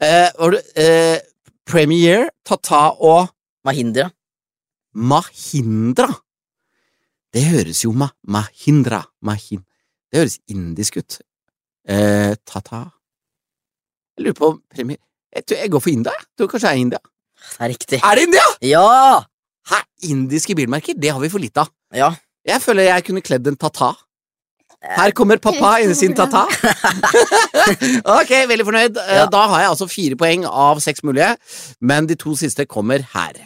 [0.00, 0.30] Eh,
[0.74, 1.18] eh,
[1.66, 3.28] Premier, Tata og
[3.64, 4.08] Mahindra.
[4.94, 6.08] Mahindra.
[7.30, 9.62] Det høres jo ma Mahindra Mahin.
[10.10, 11.20] Det høres indisk ut.
[11.86, 12.80] Eh, Tata
[14.18, 14.98] Jeg lurer på Premier
[15.36, 16.12] Jeg tror jeg går for India.
[16.18, 16.26] jeg.
[16.36, 16.98] Tror kanskje det er India.
[17.40, 18.00] Det er riktig.
[18.02, 18.46] Er det India?!
[18.66, 19.20] Ja!
[19.70, 19.78] Hæ,
[20.10, 21.70] indiske bilmerker, det har vi for lite av.
[21.94, 22.10] Ja.
[22.44, 23.92] Jeg føler jeg kunne kledd en tata.
[24.80, 26.46] Her kommer pappa i sin tata.
[28.20, 28.96] ok, veldig fornøyd.
[28.96, 29.26] Eh, Ja.
[29.30, 31.34] Da har jeg altså fire poeng av seks mulige,
[31.80, 33.42] men de to siste kommer her.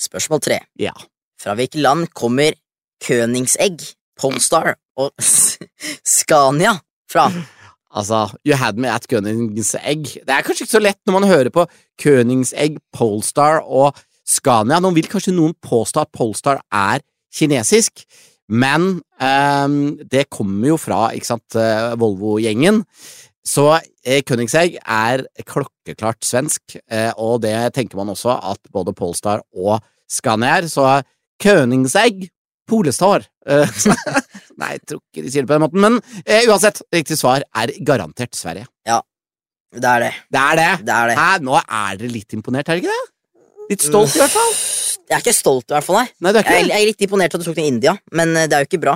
[0.00, 0.58] Spørsmål tre.
[0.80, 0.94] Ja.
[1.40, 2.54] Fra hvilket land kommer
[3.04, 3.82] Königsegg,
[4.18, 5.12] Polestar og
[6.16, 6.78] Scania
[7.10, 7.28] fra?
[7.94, 10.08] Altså, You had me at Königsegg.
[10.24, 11.66] Det er kanskje ikke så lett når man hører på
[12.00, 13.94] Königsegg, Polestar og
[14.26, 14.80] Scania.
[14.80, 18.06] Nå vil kanskje noen påstå at Polestar er kinesisk,
[18.52, 19.76] men um,
[20.10, 22.82] det kommer jo fra ikke sant, eh, Volvo-gjengen.
[23.44, 29.44] Så eh, Königsegg er klokkeklart svensk, eh, og det tenker man også at både Polestar
[29.52, 30.68] og Scania er.
[30.72, 30.86] Så
[31.42, 32.28] Königsegg,
[32.68, 33.68] Polestar eh,
[34.60, 37.44] Nei, jeg tror ikke de sier det på den måten, men eh, uansett, riktig svar
[37.44, 38.68] er garantert Sverige.
[39.74, 40.12] Det er det.
[40.30, 40.70] Det er det!
[40.86, 41.16] Det er det.
[41.18, 43.44] Hæ, nå er dere litt imponert, er dere ikke det?
[43.72, 44.54] Litt stolt, i hvert fall.
[45.08, 45.98] Jeg er ikke stolt, i hvert fall.
[46.00, 46.08] Nei.
[46.24, 46.70] Nei, du er Jeg ikke det?
[46.74, 48.80] jeg er litt imponert at du tok den India, men eh, det er jo ikke
[48.86, 48.94] bra.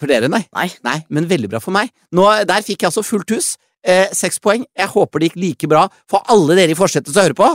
[0.00, 0.42] For dere, nei.
[0.56, 0.68] Nei.
[0.84, 1.90] Nei, men veldig bra for meg.
[2.16, 3.50] Nå, der fikk jeg altså fullt hus.
[3.84, 4.66] Eh, Seks poeng.
[4.76, 7.48] Jeg håper det gikk like bra for alle dere i forsetet som hører på.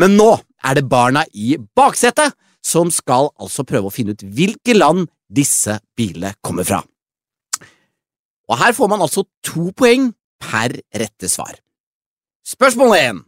[0.00, 0.30] Men nå
[0.64, 2.32] er det barna i baksetet
[2.64, 6.80] som skal altså prøve å finne ut hvilke land disse bilene kommer fra.
[8.50, 10.10] Og her får man altså to poeng
[10.42, 11.54] per rette svar.
[12.46, 13.20] Spørsmål én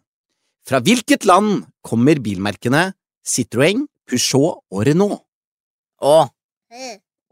[0.66, 2.92] Fra hvilket land kommer bilmerkene
[3.26, 5.22] Citroën, Peugeot og Renault?
[6.02, 6.14] Å,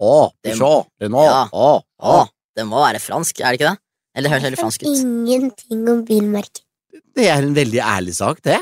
[0.00, 1.44] Å, Peugeot, Renault, Ja.
[1.52, 2.26] å, å, å.
[2.56, 3.78] det må være fransk, er det ikke det?
[4.14, 4.90] Eller det høres veldig fransk ut.
[4.90, 6.62] Ingenting om bilmerker.
[7.14, 8.58] Det er en veldig ærlig sak, det.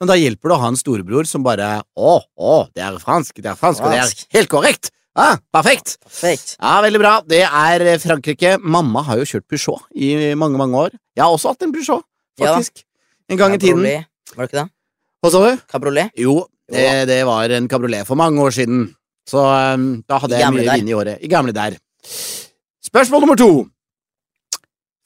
[0.00, 3.36] Men da hjelper det å ha en storebror som bare Å, å, det er fransk,
[3.44, 4.90] det er fransk, og det er helt korrekt!
[5.18, 5.98] Ja, perfekt!
[6.06, 6.54] Perfekt.
[6.60, 7.12] Ja, Veldig bra.
[7.26, 8.54] Det er eh, Frankrike.
[8.62, 10.94] Mamma har jo kjørt Peugeot i mange, mange år.
[11.18, 12.04] Jeg har også hatt en Peugeot,
[12.38, 12.54] Ja.
[12.54, 12.84] faktisk.
[13.28, 13.82] En gang i tiden.
[13.82, 14.68] Var det ikke det?
[15.20, 15.60] Hva sa du?
[15.68, 16.14] Cabriolet?
[16.16, 16.36] Jo,
[16.70, 18.88] det, det var en kabriolet for mange år siden.
[19.28, 20.80] Så um, da hadde jeg mye der.
[20.80, 21.20] vin i året.
[21.22, 21.76] I gamle der.
[22.84, 23.50] Spørsmål nummer to.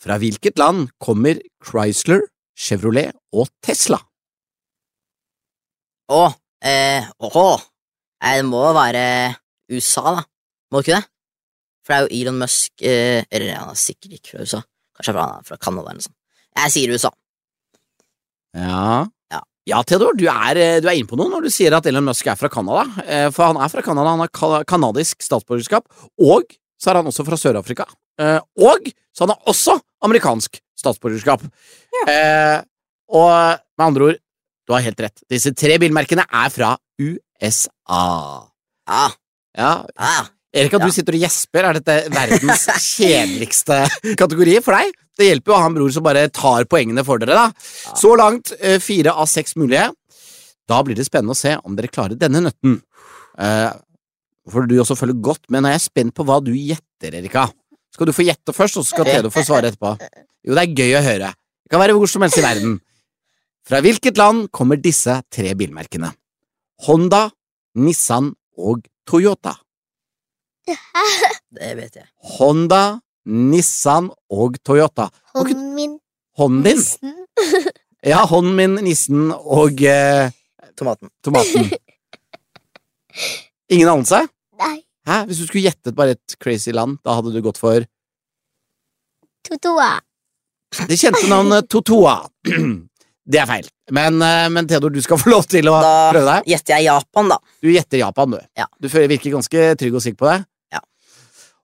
[0.04, 3.98] Fra hvilket land kommer Chrysler, Chevrolet og Tesla?
[6.12, 6.24] Å,
[6.60, 7.48] eh, åhå.
[8.24, 9.04] Det må være
[9.72, 10.24] USA, da.
[10.70, 11.08] Må det ikke det?
[11.84, 14.60] For det er jo Elon Musk eh, Eller han er sikkert ikke fra USA.
[14.96, 16.16] Kanskje han er fra Canada eller noe sånt.
[16.54, 17.10] Jeg sier USA.
[18.54, 19.04] Ja.
[19.66, 19.78] Ja.
[19.78, 22.04] Ja, Theodor, du er, eh, du er inne på noe når du sier at Elon
[22.04, 22.84] Musk er fra Canada.
[23.06, 25.86] Eh, For han er fra Canada, han har canadisk kanadisk statsborgerskap,
[26.20, 27.86] og så er han også fra Sør-Afrika.
[28.20, 31.40] Eh, Og så har han også amerikansk statsborgerskap.
[32.08, 32.60] Eh,
[33.08, 34.20] Og med andre ord,
[34.66, 35.22] du har helt rett.
[35.30, 37.70] Disse tre bilmerkene er fra USA.
[38.88, 39.08] Ja,
[39.56, 40.60] Ja, ja.
[40.62, 40.86] Erika, Ja.
[40.86, 41.66] du sitter og gjesper.
[41.68, 42.64] Er dette verdens
[42.94, 43.80] kjedeligste
[44.16, 44.94] kategori for deg?
[45.18, 47.94] Det hjelper jo å ha en bror som bare tar poengene for dere, da.
[47.98, 49.90] Så langt eh, fire av seks mulige.
[50.70, 52.78] Da blir det spennende å se om dere klarer denne nøtten.
[53.36, 53.74] Uh,
[54.50, 55.62] for du også følger godt med.
[55.64, 57.48] Nå er jeg spent på hva du gjetter, Erika.
[57.94, 59.92] Skal du få gjette først, og så skal Theodor få svare etterpå?
[60.44, 61.30] Jo, det er gøy å høre.
[61.64, 62.78] Det kan være hvor som helst i verden.
[63.68, 66.10] Fra hvilket land kommer disse tre bilmerkene?
[66.88, 67.26] Honda,
[67.80, 69.54] Nissan og Toyota.
[71.58, 72.06] Det vet jeg.
[72.38, 75.08] Honda, Nissan og Toyota.
[75.34, 75.98] Og Hånden min
[76.38, 76.76] Hånden din?
[76.80, 77.14] nissen.
[78.04, 80.28] Ja, hånden min, nissen og eh,
[80.76, 81.08] Tomaten.
[81.24, 81.70] tomaten.
[83.72, 84.18] Ingen anelse?
[84.60, 85.22] Nei, Hæ?
[85.28, 87.84] Hvis du skulle gjettet bare et crazy land, da hadde du gått for
[89.48, 89.94] Totoa.
[90.88, 92.18] det kjente navnet Totoa.
[93.24, 93.68] Det er feil.
[93.96, 96.42] Men, eh, men Theodor, du skal få lov til å Da prøve deg.
[96.44, 97.38] Da gjetter jeg Japan, da.
[97.64, 98.42] Du gjetter Japan, du.
[98.60, 98.66] Ja.
[98.76, 100.42] Du virker ganske trygg og sikker på det.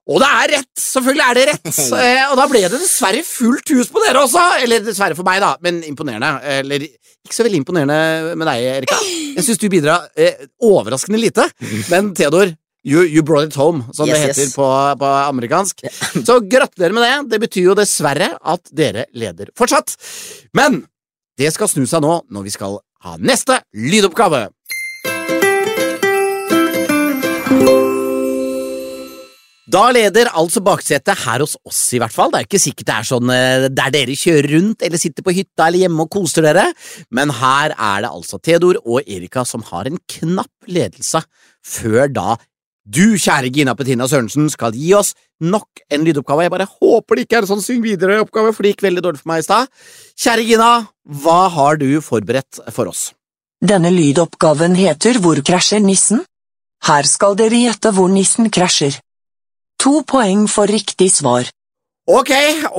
[0.09, 0.71] Og det er rett!
[0.81, 1.67] Selvfølgelig er det rett!
[2.01, 4.41] Eh, og da ble det dessverre fullt hus på dere også!
[4.63, 6.31] Eller dessverre for meg, da, men imponerende.
[6.61, 8.97] Eller ikke så veldig imponerende med deg, Erika.
[9.35, 11.45] Jeg syns du bidrar eh, overraskende lite.
[11.91, 14.55] Men Theodor, you, you brought it home, som det heter yes.
[14.57, 14.67] På,
[14.99, 15.85] på amerikansk.
[16.27, 17.13] Så gratulerer med det.
[17.35, 19.95] Det betyr jo dessverre at dere leder fortsatt.
[20.57, 20.83] Men
[21.39, 24.47] det skal snu seg nå når vi skal ha neste lydoppgave.
[29.69, 32.31] Da leder altså baksetet her hos oss, i hvert fall.
[32.33, 35.35] Det er ikke sikkert det er sånn eh, der dere kjører rundt eller sitter på
[35.37, 36.63] hytta eller hjemme og koser dere,
[37.13, 41.21] men her er det altså Theodor og Erika som har en knapp ledelse,
[41.61, 42.39] før da
[42.81, 46.47] du, kjære Gina Petina Sørensen, skal gi oss nok en lydoppgave.
[46.47, 49.21] Jeg bare håper det ikke er en sånn syng videre-oppgave, for det gikk veldig dårlig
[49.21, 49.69] for meg i stad.
[50.17, 50.71] Kjære Gina,
[51.21, 53.11] hva har du forberedt for oss?
[53.61, 56.23] Denne lydoppgaven heter Hvor krasjer nissen?
[56.87, 58.97] Her skal dere gjette hvor nissen krasjer.
[59.81, 61.47] To poeng for riktig svar.
[62.11, 62.31] Ok,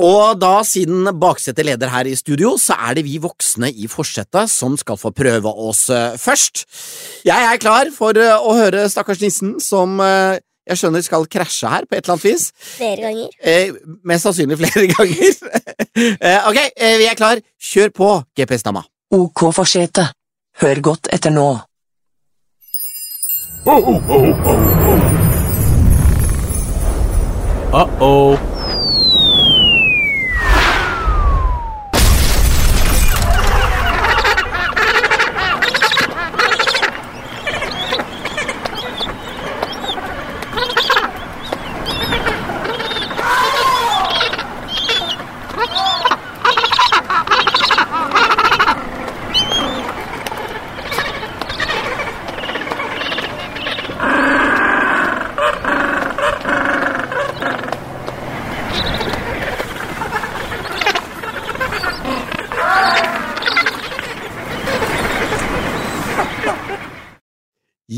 [0.03, 4.51] og da siden baksetet leder her i studio, så er det vi voksne i forsetet
[4.51, 6.65] som skal få prøve oss eh, først.
[7.25, 10.37] Jeg er klar for eh, å høre stakkars nissen som eh,
[10.69, 12.45] jeg skjønner skal krasje her på et eller annet vis.
[12.75, 13.33] Flere ganger.
[13.41, 13.73] Eh,
[14.11, 15.33] mest sannsynlig flere ganger.
[16.19, 17.41] eh, ok, eh, vi er klar.
[17.71, 18.83] Kjør på, GPS-dama.
[19.15, 20.09] Ok forsete.
[20.61, 21.47] Hør godt etter nå.
[27.73, 28.52] Uh-oh.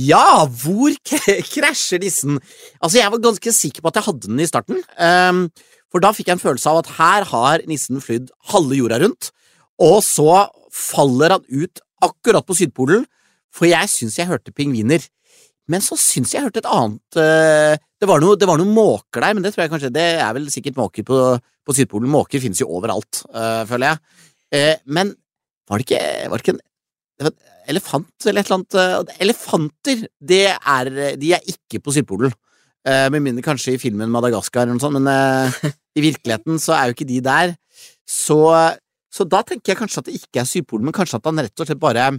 [0.05, 0.93] Ja, hvor
[1.53, 2.37] krasjer nissen?
[2.79, 5.47] Altså, jeg var ganske sikker på at jeg hadde den i starten, Um,
[5.93, 9.29] for da fikk jeg en følelse av at her har nissen flydd halve jorda rundt,
[9.79, 13.05] og så faller han ut akkurat på Sydpolen,
[13.55, 15.03] for jeg syns jeg hørte pingviner.
[15.71, 19.45] Men så syns jeg hørte et annet eh, det, var noe, noen måker der, men
[19.45, 22.11] det tror jeg kanskje Det er vel sikkert måker på, på Sydpolen.
[22.11, 24.21] Måker finnes jo overalt, eh, føler jeg.
[24.59, 25.15] Eh, men
[25.65, 27.31] var det ikke, var det ikke en
[27.71, 28.77] elefant eller et eller annet
[29.09, 32.33] eh, Elefanter, det er, de er ikke på Sydpolen.
[32.85, 36.75] Uh, med mindre kanskje i filmen Madagaskar eller noe sånt, men uh, i virkeligheten så
[36.77, 37.55] er jo ikke de der.
[38.05, 38.37] Så,
[39.09, 41.63] så da tenker jeg kanskje at det ikke er Sydpolen, men kanskje at han rett
[41.63, 42.11] og slett bare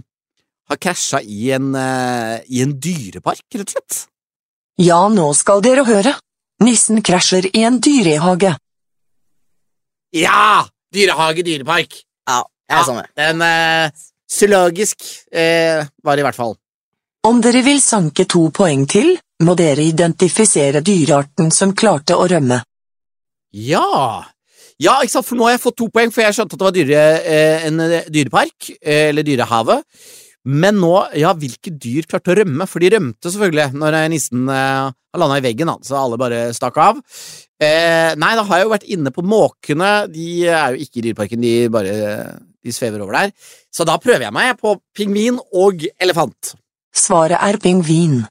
[0.67, 3.99] har krasja i, en, eh, i en dyrepark, rett og slett.
[4.83, 6.11] Ja, nå skal dere høre.
[6.59, 8.51] Nissen krasjer i en dyrehage.
[10.15, 10.65] Ja!
[10.93, 12.01] Dyrehage, dyrepark.
[12.27, 12.79] Ja, jeg Ja.
[12.81, 13.05] er samme.
[13.15, 13.91] Den eh,
[14.31, 16.55] zoologisk eh, var det i hvert fall.
[17.27, 22.61] Om dere vil sanke to poeng til, må dere identifisere dyrearten som klarte å rømme.
[23.51, 24.23] Ja.
[24.77, 26.67] Ja, ikke sant, for nå har jeg fått to poeng, for jeg skjønte at det
[26.67, 29.81] var dyre, eh, en eh, dyrepark, eh, eller dyrehave.
[30.47, 32.67] Men nå, ja, hvilke dyr klarte å rømme?
[32.69, 36.77] For de rømte selvfølgelig når nissen eh, landa i veggen, da, så alle bare stakk
[36.79, 37.01] av.
[37.59, 39.91] Eh, nei, da har jeg jo vært inne på måkene.
[40.13, 41.97] De er jo ikke i Dyreparken, de bare
[42.67, 43.33] de svever over der.
[43.73, 46.53] Så da prøver jeg meg på pingvin og elefant.
[46.97, 48.21] Svaret er pingvin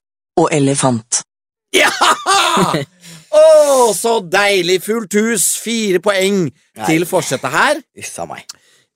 [0.40, 1.22] og elefant.
[1.76, 1.90] Ja!
[3.36, 3.40] Å,
[3.92, 4.78] så deilig!
[4.86, 6.86] Fullt hus, fire poeng Nei.
[6.86, 7.82] til forsetet her.
[8.00, 8.46] Uff a meg.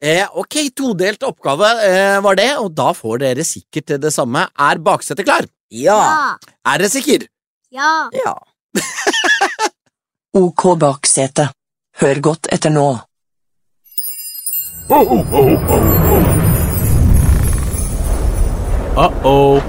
[0.01, 4.47] Eh, ok, todelt oppgave eh, var det, og da får dere sikkert det samme.
[4.57, 5.45] Er baksetet klar?
[5.77, 5.99] Ja.
[6.65, 7.27] Er dere sikker?
[7.75, 8.09] Ja.
[8.17, 8.33] Ja.
[10.41, 11.51] Ok baksete.
[12.01, 12.87] Hør godt etter nå.
[18.97, 19.61] Uh-oh.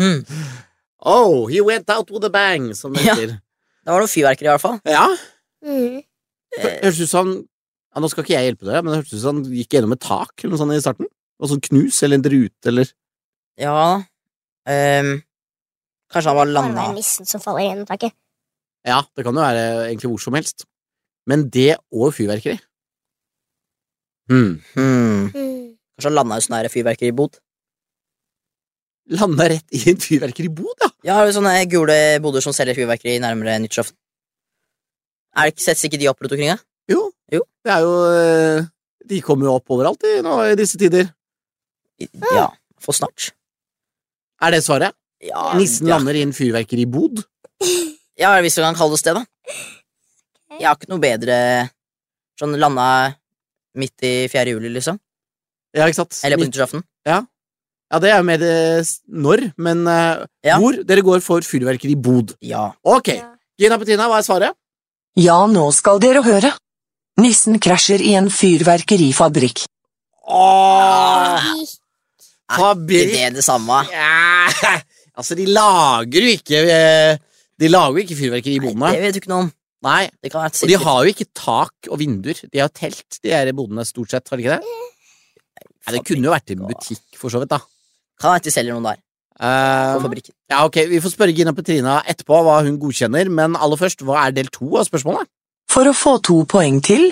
[0.00, 0.18] Hmm.
[1.00, 3.14] Oh, he went out with a bang, som det Ja.
[3.14, 3.38] heter.
[3.84, 4.80] Det var noe fyrverkeri, i hvert fall.
[4.84, 5.06] Ja.
[5.64, 6.02] Mm.
[6.82, 7.46] Høres ut som
[7.96, 9.94] ja, Nå skal ikke jeg hjelpe deg, men det hørtes ut som han gikk gjennom
[9.96, 11.08] et tak eller noe sånt i starten.
[11.40, 12.90] Og sånn knus eller en rute eller
[13.60, 15.10] ja um,
[16.12, 18.12] Kanskje han var landa være nissen som faller gjennom taket.
[18.86, 20.66] Ja, det kan jo være egentlig hvor som helst.
[21.26, 22.60] Men det og fyrverkeri.
[24.30, 24.60] Hmm.
[24.76, 25.24] hmm.
[25.32, 25.64] Mm.
[25.96, 27.40] Kanskje han landa i sånn fyrverkeribod?
[29.16, 30.92] Landa rett i en fyrverkeribod, ja.
[31.08, 33.98] Ja, har du sånne gule boder som selger fyrverkeri nærmere nyttårsaften?
[35.36, 36.54] Er det Settes ikke de opp rundt omkring?
[36.54, 36.62] da?
[37.32, 37.42] Jo.
[37.66, 38.66] Det er jo eh,
[39.06, 41.08] De kommer jo opp overalt i, nå, i disse tider.
[42.02, 42.48] I- Ja,
[42.82, 43.30] for snart.
[44.42, 44.92] Er det svaret?
[45.24, 45.96] Ja, Nissen ja.
[45.96, 47.22] lander i en fyrverkeribod?
[48.20, 49.24] Ja, hvis du kan kalle det det, da.
[50.56, 51.36] Jeg har ikke noe bedre
[52.36, 53.14] Sånn landa
[53.80, 54.50] midt i 4.
[54.52, 54.98] juli, liksom.
[55.72, 56.18] Ja, ikke sant?
[56.24, 56.82] Eller på nyttårsaften.
[57.08, 58.54] Ja, det er jo mer det
[59.08, 60.58] når, men uh, Ja.
[60.60, 60.76] hvor?
[60.84, 62.34] Dere går for fyrverkeribod.
[62.44, 62.74] Ja.
[62.84, 63.08] Ok.
[63.14, 63.30] Ja.
[63.56, 64.56] Gina Petina, hva er svaret?
[65.16, 66.50] Ja, nå skal dere høre.
[67.20, 69.64] Nissen krasjer i en fyrverkerifabrikk.
[70.26, 71.46] Åh,
[72.56, 73.08] Fabrikk?
[73.08, 73.82] Er ikke det det samme?
[73.92, 74.74] ja.
[75.16, 77.16] Altså, de lager jo ikke eh,
[77.56, 78.90] De lager jo ikke fyrverkeri i bodene.
[78.92, 79.52] det vet du ikke noe om.
[79.86, 82.42] Nei, Det kan være og de har jo ikke tak og vinduer.
[82.52, 84.28] De har telt, de her bodene, stort sett.
[84.28, 84.74] Har de ikke det?
[85.86, 87.60] Nei, det kunne jo vært en butikk, for så vidt, da.
[88.20, 89.00] Kan hende de selger noen der.
[89.36, 90.32] På Eh, fabrikken.
[90.52, 94.26] ja, ok, Vi får spørre Gina Petrina etterpå hva hun godkjenner, men aller først, hva
[94.26, 95.28] er del to av spørsmålet?
[95.70, 97.10] For å få to poeng til,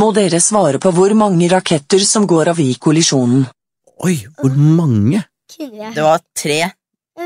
[0.00, 3.44] må dere svare på hvor mange raketter som går av i kollisjonen.
[4.06, 5.22] Oi, hvor mange?
[5.58, 6.62] Det var tre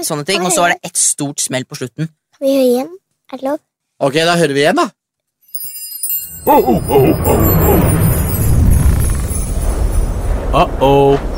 [0.02, 2.08] sånne ting, og så var det ett stort smell på slutten.
[2.34, 2.90] Kan vi høre igjen?
[3.30, 3.60] Er det lov?
[4.02, 4.90] Ok, da hører vi igjen, da.
[10.54, 11.33] Uh-oh.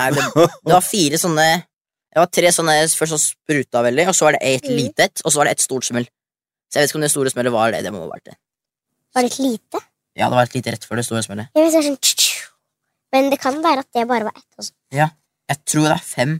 [0.00, 0.24] Nei, det,
[0.66, 1.46] det var fire sånne
[2.10, 4.76] Det var tre sånne først som spruta veldig, og så var det et Mm.
[4.80, 6.08] lite et, og så var det et stort smell.
[6.70, 7.84] Så jeg vet ikke om det store smellet var det.
[7.86, 8.34] Det må ha vært det.
[9.14, 9.80] Var det et lite?
[10.18, 11.48] Ja, det var et lite rett før det store smellet.
[11.54, 11.98] Ja, men, sånn.
[13.14, 14.72] Men det kan være at det bare var ett også.
[14.90, 16.34] Jeg tror det er fem.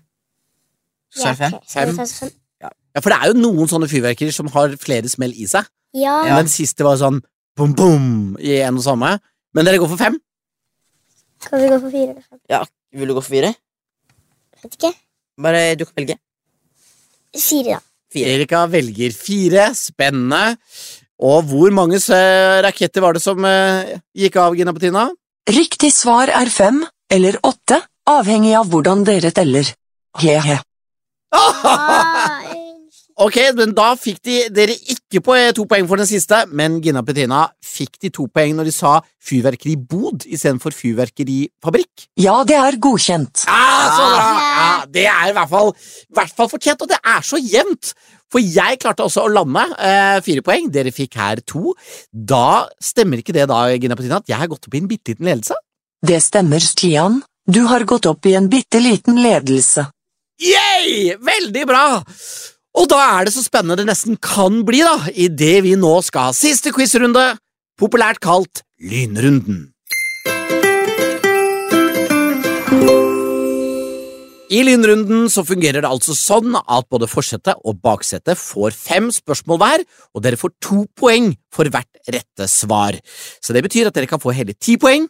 [1.15, 1.55] Så er det fem?
[1.55, 2.07] ok, så er Fem.
[2.07, 2.35] sånn-.
[2.63, 5.67] Ja, for det er jo noen sånne fyrverkerier som har flere smell i seg.
[5.95, 6.35] Ja, Ja.
[6.35, 7.21] Men den siste var sånn
[7.59, 9.17] bom, bom i en og samme.
[9.55, 10.19] Men dere går for fem?
[11.41, 12.39] skal vi gå for fire eller fem?
[12.95, 13.53] Vil du gå for fire?
[14.63, 14.93] Vet ikke.
[15.41, 16.17] Bare du kan velge.
[17.37, 17.81] Fire, da.
[18.11, 18.33] Fire.
[18.35, 19.69] Erika velger fire.
[19.79, 20.57] Spennende.
[21.21, 25.07] Og hvor mange eh, raketter var det som eh, gikk av, Gina Petina?
[25.51, 29.71] Riktig svar er fem eller åtte, avhengig av hvordan dere teller.
[30.21, 30.59] He-he.
[33.21, 36.39] Ah, Ok, men da fikk de, dere ikke på eh, to poeng for den siste,
[36.57, 38.95] men Gina Petrina fikk de to poeng når de sa
[39.29, 42.07] fyrverkeribod istedenfor fyrverkerifabrikk.
[42.17, 43.43] Ja, det er godkjent.
[43.45, 44.31] Ja, så bra!
[44.41, 47.93] Ja, det er i hvert fall, i hvert fall fortjent, og det er så jevnt!
[48.31, 51.75] For jeg klarte også å lande eh, fire poeng, dere fikk her to.
[52.09, 55.13] Da stemmer ikke det da, Gina Petrina, at jeg har gått opp i en bitte
[55.13, 55.59] liten ledelse?
[56.09, 57.21] Det stemmer, Stian.
[57.45, 59.91] Du har gått opp i en bitte liten ledelse.
[60.41, 61.19] Yay!
[61.21, 61.85] Veldig bra!
[62.79, 66.31] Og da er det så spennende det nesten kan bli, da, idet vi nå skal
[66.31, 67.33] ha siste quizrunde,
[67.81, 69.67] populært kalt Lynrunden.
[74.51, 79.61] I lynrunden så fungerer det altså sånn at både forsetet og baksetet får fem spørsmål
[79.63, 79.85] hver,
[80.17, 82.99] og dere får to poeng for hvert rette svar.
[83.39, 85.07] Så det betyr at dere kan få hele ti poeng.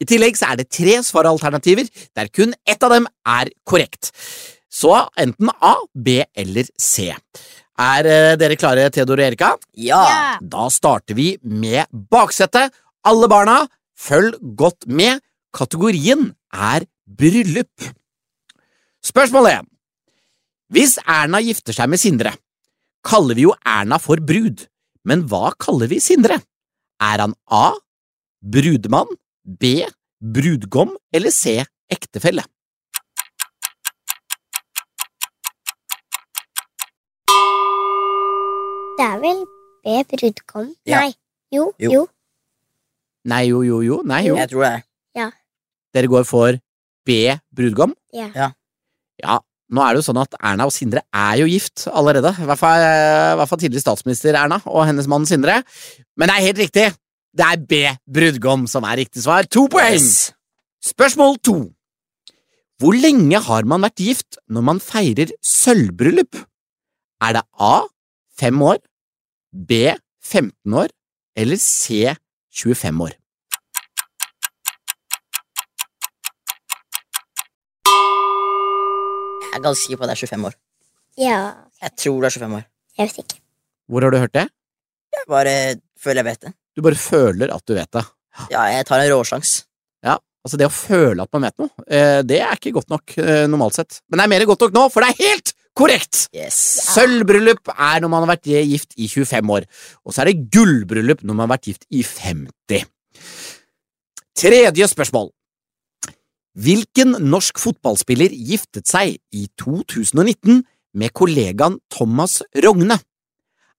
[0.00, 4.12] I tillegg så er det tre svaralternativer, der kun ett av dem er korrekt.
[4.68, 7.08] Så enten A, B eller C.
[7.78, 9.52] Er eh, dere klare, Theodor og Erika?
[9.78, 10.02] Ja.
[10.42, 12.74] Da starter vi med baksetet.
[13.06, 13.62] Alle barna,
[13.98, 15.22] følg godt med.
[15.54, 17.88] Kategorien er bryllup.
[19.04, 19.70] Spørsmål 1.
[20.74, 22.34] Hvis Erna gifter seg med Sindre,
[23.06, 24.66] kaller vi jo Erna for brud,
[25.08, 26.42] men hva kaller vi Sindre?
[27.00, 27.70] Er han A.
[28.44, 29.08] Brudemann,
[29.42, 29.86] B.
[30.20, 31.62] Brudgom eller C.
[31.88, 32.44] Ektefelle?
[38.98, 39.42] Det er vel
[39.84, 39.96] B.
[40.10, 40.70] Brudgom?
[40.88, 41.04] Ja.
[41.04, 41.12] Nei.
[41.54, 41.90] Jo, Jo.
[41.94, 42.06] jo.
[43.28, 44.00] Nei, jo, jo, jo.
[44.08, 44.36] Nei, jo.
[44.36, 44.84] Jeg tror det
[45.16, 45.30] Ja.
[45.94, 46.58] Dere går for
[47.06, 47.16] B.
[47.54, 47.94] Brudgom?
[48.12, 48.28] Ja.
[48.34, 48.48] Ja.
[49.22, 49.38] Ja,
[49.70, 52.30] nå er det jo sånn at Erna og Sindre er jo gift allerede.
[52.38, 55.62] I hvert fall, eh, hvert fall tidligere statsminister Erna og hennes mann Sindre.
[56.16, 56.86] Men det er helt riktig.
[57.34, 57.80] Det er B.
[58.06, 59.46] Brudgom som er riktig svar.
[59.50, 59.94] To poeng!
[59.94, 60.32] Yes.
[60.82, 61.56] Spørsmål to.
[62.78, 66.34] Hvor lenge har man vært gift når man feirer sølvbryllup?
[67.22, 67.82] Er det A.
[68.38, 68.78] Fem år,
[69.52, 69.94] B.
[70.22, 70.88] 15 år
[71.38, 72.14] eller C.
[72.52, 73.14] 25 år?
[79.48, 80.56] Jeg er ganske sikker på at det er 25 år.
[81.18, 81.38] Ja,
[81.82, 82.64] Jeg tror det er 25 år.
[82.98, 83.40] jeg vet ikke.
[83.88, 84.46] Hvor har du hørt det?
[85.14, 85.54] Jeg bare
[85.98, 86.52] føler jeg vet det.
[86.76, 88.04] Du bare føler at du vet det.
[88.52, 89.64] Ja, jeg tar en råsjans.
[90.04, 93.16] Ja, altså det å føle at man vet noe, eh, det er ikke godt nok
[93.18, 94.00] eh, normalt sett.
[94.10, 96.26] Men det er mer godt nok nå, for det er helt korrekt!
[96.34, 96.58] Yes.
[96.90, 99.66] Sølvbryllup er når man har vært gift i 25 år,
[100.04, 102.86] og så er det gullbryllup når man har vært gift i 50.
[104.38, 105.30] Tredje spørsmål.
[106.58, 110.64] Hvilken norsk fotballspiller giftet seg i 2019
[110.98, 112.98] med kollegaen Thomas Rogne?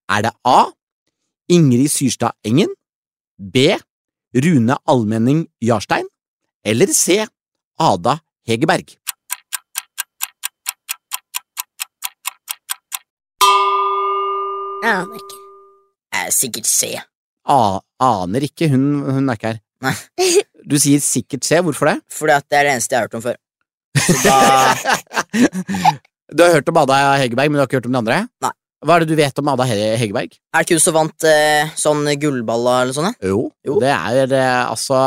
[0.10, 0.70] Er det A.
[1.50, 2.72] Ingrid Syrstad Engen,
[3.40, 3.74] B.
[4.36, 6.06] Rune Almenning Jarstein
[6.64, 7.26] eller C.
[7.80, 8.94] Ada Hegerberg?
[14.86, 15.38] Aner ikke.
[16.14, 16.92] Jeg er sikkert C.
[17.50, 17.60] A
[18.04, 19.60] aner ikke, hun, hun er ikke her.
[19.86, 19.96] Nei.
[20.70, 21.96] Du sier sikkert C, hvorfor det?
[22.14, 23.38] Fordi at det er det eneste jeg har hørt om før.
[23.98, 24.36] Så da
[26.36, 28.18] Du har hørt om Ada Hegerberg, men du har ikke hørt om de andre?
[28.44, 28.52] Nei.
[28.86, 30.36] Hva er det du vet om Ada He- Hegerberg?
[30.54, 33.10] Er det ikke hun som vant eh, sånn gullballa eller sånn?
[33.26, 33.80] Jo, Jo.
[33.82, 35.00] det er eh, altså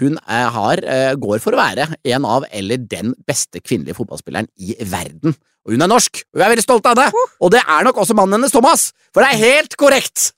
[0.00, 4.48] Hun eh, har, eh, går for å være en av, eller den beste kvinnelige fotballspilleren
[4.60, 5.36] i verden.
[5.66, 7.08] Og hun er norsk, vi er veldig stolte av det!
[7.40, 8.90] Og det er nok også mannen hennes, Thomas!
[9.12, 10.30] For det er helt korrekt!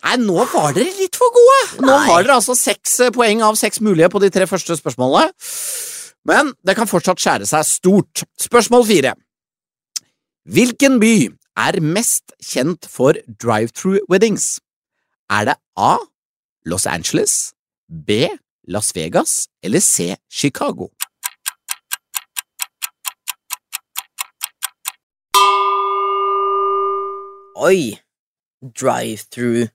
[0.00, 1.58] Nei, nå var dere litt for gode!
[1.84, 5.34] Nå har dere altså seks eh, poeng av seks mulige på de tre første spørsmålene.
[6.28, 8.24] Men det kan fortsatt skjære seg stort.
[8.40, 9.14] Spørsmål fire.
[10.50, 11.14] Hvilken by
[11.60, 14.58] er mest kjent for drive-through weddings?
[15.30, 15.96] Er det A.
[16.68, 17.52] Los Angeles,
[17.88, 18.28] B.
[18.66, 20.16] Las Vegas eller C.
[20.28, 20.90] Chicago?
[27.56, 27.98] Oi!
[28.62, 29.68] Drive-through.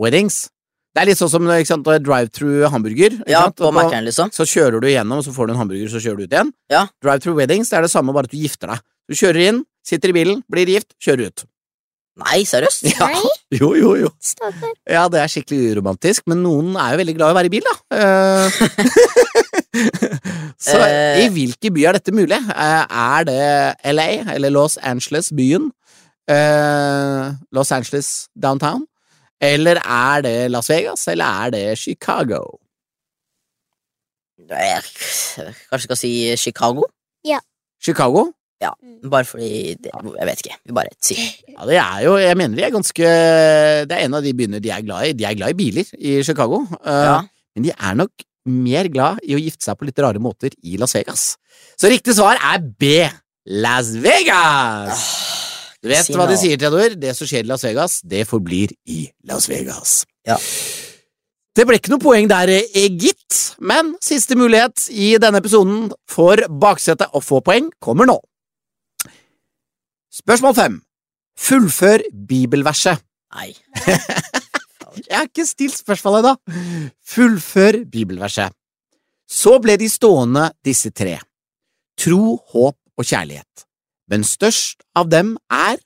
[0.00, 0.48] Weddings.
[0.94, 3.20] Det er litt sånn som drive-through hamburger.
[3.30, 4.32] Ja, på Mac-en, liksom.
[4.34, 6.52] Så kjører du igjennom, så får du en hamburger, så kjører du ut igjen.
[6.72, 6.86] Ja.
[7.04, 8.82] Drive-through weddings det er det samme, bare at du gifter deg.
[9.06, 11.44] Du kjører inn, sitter i bilen, blir gift, kjører ut.
[12.20, 12.84] Nei, seriøst?
[12.92, 13.06] Ja.
[13.08, 13.22] Nei,
[13.60, 14.10] Jo, jo, jo.
[14.22, 14.72] stakkar.
[14.88, 17.52] Ja, det er skikkelig uromantisk, men noen er jo veldig glad i å være i
[17.56, 17.74] bil, da.
[17.96, 18.46] Eh,
[20.70, 21.24] så Eh.
[21.24, 22.36] i hvilke by er dette mulig?
[22.36, 25.70] Eh, er det LA, eller Los Angeles, byen?
[26.30, 28.86] Eh, Los Angeles downtown?
[29.40, 32.42] Eller er det Las Vegas, eller er det Chicago?
[34.50, 34.82] Jeg
[35.70, 36.84] kanskje skal si Chicago?
[37.24, 37.38] Ja.
[37.82, 38.28] Chicago?
[39.10, 40.56] Bare fordi det, Jeg vet ikke.
[40.68, 41.22] Vi bare sier
[41.54, 43.12] Ja, det er jo Jeg mener de er ganske
[43.88, 45.12] Det er en av de byene de er glad i.
[45.16, 46.62] De er glad i biler i Chicago.
[46.84, 47.20] Eh, Ja.
[47.56, 50.76] Men de er nok mer glad i å gifte seg på litt rare måter i
[50.80, 51.24] Las Vegas.
[51.80, 53.08] Så riktig svar er B.
[53.46, 55.02] Las Vegas!
[55.82, 56.94] Du vet si hva de sier, Theodor?
[57.00, 60.04] Det som skjer i Las Vegas, det forblir i Las Vegas.
[60.28, 60.36] Ja.
[61.56, 66.36] Det ble ikke noe poeng der, eh, gitt, men siste mulighet i denne episoden for
[66.62, 68.18] baksetet å få poeng kommer nå.
[70.10, 70.76] Spørsmål fem.
[71.38, 72.98] Fullfør bibelverset.
[73.34, 73.52] Nei.
[75.08, 76.32] Jeg har ikke stilt spørsmålet ennå.
[77.06, 78.50] Fullfør bibelverset.
[79.30, 81.20] Så ble de stående, disse tre.
[81.98, 83.66] Tro, håp og kjærlighet.
[84.10, 85.78] Men størst av dem er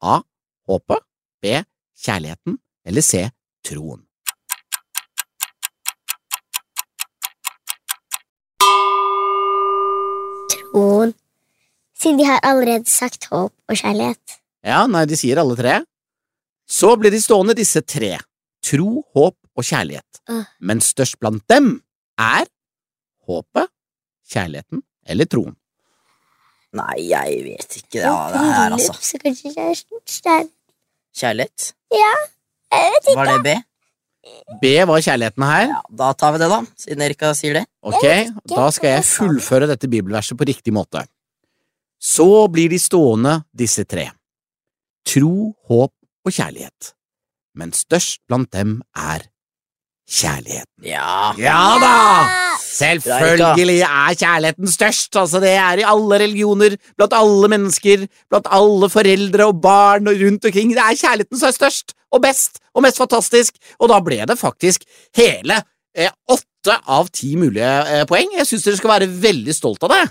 [0.00, 0.20] A.
[0.68, 1.04] Håpet,
[1.42, 1.60] B.
[2.00, 2.56] Kjærligheten
[2.88, 3.28] eller C.
[3.68, 4.00] Troen.
[10.72, 11.12] Troen.
[11.98, 14.38] Siden de har allerede sagt håp og kjærlighet.
[14.66, 15.80] Ja, nei, de sier alle tre.
[16.68, 18.14] Så blir de stående, disse tre.
[18.64, 20.20] Tro, håp og kjærlighet.
[20.30, 20.44] Uh.
[20.60, 21.78] Men størst blant dem
[22.20, 22.46] er
[23.28, 23.72] håpet,
[24.30, 25.56] kjærligheten eller troen.
[26.78, 28.94] Nei, jeg vet ikke ja, det her, altså.
[29.00, 30.50] Så kanskje kjæresten
[31.18, 31.72] Kjærlighet?
[31.90, 33.16] Jeg vet ikke.
[33.16, 33.54] Var det B?
[34.60, 35.70] B var kjærligheten her.
[35.72, 36.58] Ja, da tar vi det, da.
[36.78, 37.64] Siden Erika sier det.
[37.80, 38.04] Ok,
[38.52, 41.06] da skal jeg fullføre dette bibelverset på riktig måte.
[41.98, 44.08] Så blir de stående, disse tre.
[45.08, 45.92] Tro, håp
[46.26, 46.92] og kjærlighet.
[47.58, 49.26] Men størst blant dem er
[50.08, 50.84] kjærligheten.
[50.86, 51.34] Ja.
[51.40, 51.94] Ja da!
[52.68, 55.16] Selvfølgelig er kjærligheten størst.
[55.18, 60.20] Altså, det er i alle religioner, blant alle mennesker, blant alle foreldre og barn og
[60.22, 60.74] rundt omkring.
[60.76, 64.38] Det er kjærligheten som er størst og best og mest fantastisk, og da ble det
[64.40, 64.86] faktisk
[65.18, 65.58] hele
[65.96, 68.32] eh, åtte av ti mulige eh, poeng.
[68.38, 70.04] Jeg syns dere skal være veldig stolt av det.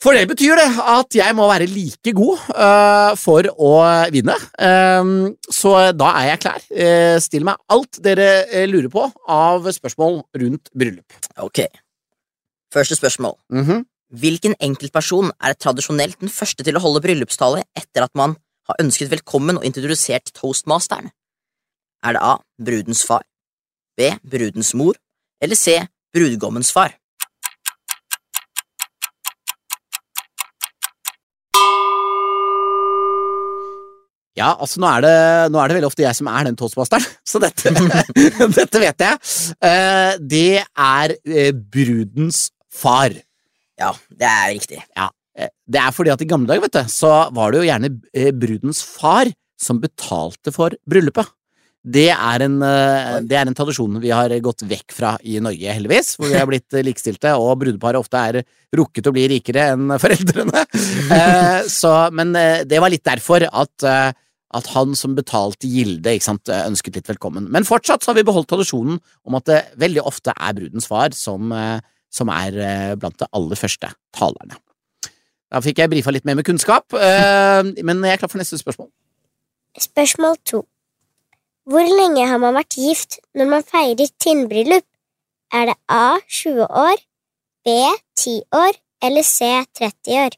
[0.00, 3.72] For det betyr det at jeg må være like god uh, for å
[4.14, 4.32] vinne.
[4.56, 6.64] Um, så da er jeg klar.
[6.72, 11.18] Uh, still meg alt dere uh, lurer på av spørsmål rundt bryllup.
[11.44, 11.66] Ok.
[12.72, 13.36] Første spørsmål.
[13.52, 13.84] Mhm.
[14.10, 18.34] Hvilken enkeltperson er tradisjonelt den første til å holde bryllupstale etter at man
[18.66, 21.12] har ønsket velkommen og introdusert toastmasteren?
[22.02, 22.32] Er det A.
[22.58, 23.22] Brudens far,
[23.94, 24.08] B.
[24.24, 24.98] Brudens mor
[25.44, 25.76] eller C.
[26.16, 26.96] Brudgommens far?
[34.40, 35.14] Ja, altså nå er, det,
[35.52, 37.72] nå er det veldig ofte jeg som er den toastmasteren, så dette,
[38.58, 39.32] dette vet jeg.
[39.60, 43.16] Uh, det er uh, brudens far.
[43.80, 44.80] Ja, det er riktig.
[44.96, 45.10] Uh,
[45.68, 48.80] det er fordi at i gamle dager, vet du, så var det jo gjerne brudens
[48.84, 49.28] far
[49.60, 51.28] som betalte for bryllupet.
[51.80, 52.58] Det er, en,
[53.24, 56.44] det er en tradisjon vi har gått vekk fra i Norge, heldigvis, hvor vi har
[56.48, 58.38] blitt likestilte, og brudeparet ofte er
[58.76, 60.66] rukket å bli rikere enn foreldrene.
[61.78, 62.36] så, men
[62.68, 63.88] det var litt derfor at
[64.56, 67.46] at han som betalte gilde, sant, ønsket litt velkommen.
[67.52, 71.14] Men fortsatt så har vi beholdt tradisjonen om at det veldig ofte er brudens far
[71.14, 71.54] som,
[72.10, 74.58] som er blant de aller første talerne.
[75.50, 76.90] Da fikk jeg brifa litt mer med kunnskap,
[77.86, 78.90] men jeg er klar for neste spørsmål.
[79.78, 80.64] Spørsmål to.
[81.70, 84.86] Hvor lenge har man vært gift når man feirer tinnbryllup?
[85.54, 87.02] Er det A 20 år,
[87.66, 87.74] B
[88.18, 89.46] 10 år eller C
[89.78, 90.36] 30 år?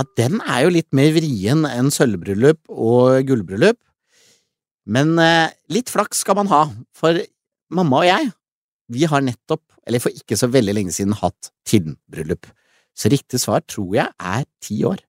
[0.00, 3.76] Ja, den er jo litt mer vrien enn sølvbryllup og gullbryllup.
[4.88, 6.62] Men eh, litt flaks skal man ha,
[6.96, 7.18] for
[7.76, 8.30] mamma og jeg,
[8.90, 12.48] vi har nettopp, eller for ikke så veldig lenge siden, hatt tinnbryllup.
[12.96, 15.02] Så riktig svar tror jeg er ti år.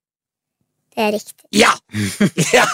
[0.92, 1.48] Det er riktig.
[1.56, 1.72] Ja!
[2.58, 2.66] ja!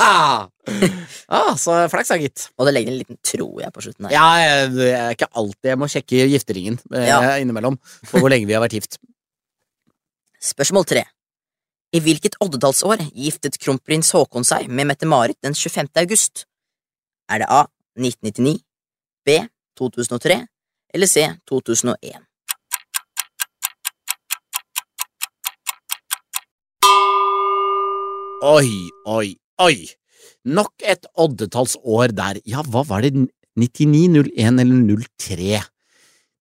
[1.30, 2.48] Ah, så flaks da, gitt.
[2.58, 4.16] Og det legger en liten tro jeg på slutten her.
[4.18, 7.22] Ja, det er ikke alltid jeg må sjekke gifteringen eh, Ja.
[7.38, 7.78] innimellom
[8.10, 8.98] for hvor lenge vi har vært gift.
[10.42, 11.06] Spørsmål tre.
[11.96, 15.88] I hvilket oddetallsår giftet kronprins Haakon seg med Mette-Marit den 25.
[16.02, 16.44] august?
[17.32, 17.62] Er det A
[17.96, 18.60] 1999,
[19.24, 19.38] B
[19.80, 20.42] 2003
[20.94, 22.20] eller C 2001?
[28.44, 28.68] Oi,
[29.08, 29.32] oi,
[29.64, 29.88] oi.
[30.44, 32.44] Nok et oddetallsår der.
[32.44, 33.16] Ja, hva var det?
[33.56, 35.64] 99, 01 eller 03?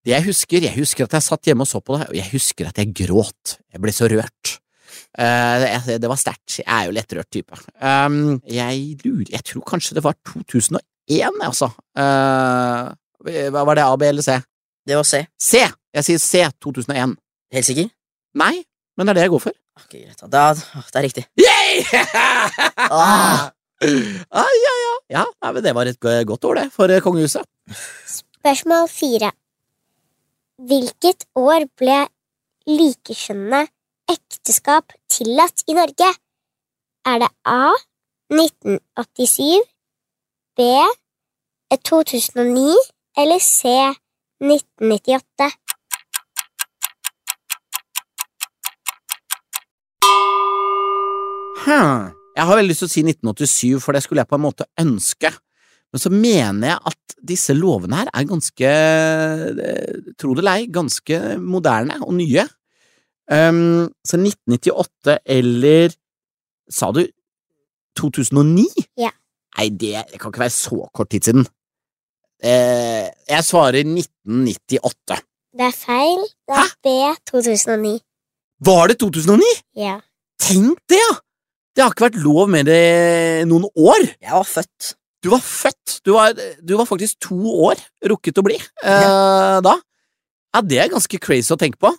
[0.06, 2.30] Det jeg husker, jeg husker at jeg satt hjemme og så på det, og jeg
[2.34, 3.60] husker at jeg gråt.
[3.70, 4.58] Jeg ble så rørt.
[5.16, 6.58] Eh, det, det var sterkt.
[6.60, 7.56] Jeg er jo lettrørt type.
[7.80, 11.70] Um, jeg lurer Jeg tror kanskje det var 2001, altså.
[11.96, 14.36] Eh, var det, A, B eller C?
[14.86, 15.24] Det var C.
[15.40, 15.64] C!
[15.96, 17.16] Jeg sier C 2001.
[17.56, 17.88] Helt sikker?
[18.36, 18.54] Nei,
[18.96, 19.56] men det er det jeg går for.
[19.76, 20.20] Ok, greit.
[20.20, 20.28] da.
[20.28, 21.26] Da, det er riktig.
[21.40, 21.84] Yay!
[22.86, 23.50] Ah.
[24.40, 24.92] ah, ja, ja.
[25.10, 27.44] ja nei, men det var et godt år, det, for eh, kongehuset.
[28.08, 29.32] Spørsmål fire.
[30.68, 31.98] Hvilket år ble
[32.68, 33.66] likekjønnede
[34.10, 36.08] ekteskap tillatt i Norge?
[37.06, 37.74] Er det A
[38.32, 39.62] 1987,
[40.56, 40.62] B
[41.70, 42.74] 2009
[43.18, 43.72] eller C
[44.42, 45.50] 1998?
[51.66, 52.12] Hm.
[52.36, 54.66] Jeg har veldig lyst til å si 1987, for det skulle jeg på en måte
[54.78, 55.30] ønske.
[55.94, 60.66] Men så mener jeg at disse lovene her er ganske, eh, tro det eller ei,
[60.68, 62.44] ganske moderne og nye.
[63.26, 65.94] Um, så 1998 eller
[66.70, 67.04] Sa du
[67.98, 68.66] 2009?
[68.98, 69.12] Ja.
[69.56, 71.46] Nei, det, det kan ikke være så kort tid siden.
[72.42, 75.20] Uh, jeg svarer 1998.
[75.56, 76.26] Det er feil.
[76.50, 76.96] Det er B
[77.30, 77.94] 2009.
[78.66, 79.52] Var det 2009?
[79.78, 79.98] Ja.
[80.42, 81.14] Tenk det, ja!
[81.76, 84.06] Det har ikke vært lov med det noen år.
[84.20, 84.94] Jeg var født.
[85.24, 85.98] Du var født.
[86.06, 86.32] Du var,
[86.68, 87.36] du var faktisk to
[87.68, 89.74] år rukket å bli Ja da.
[90.56, 91.90] Ja, det er ganske crazy å tenke på.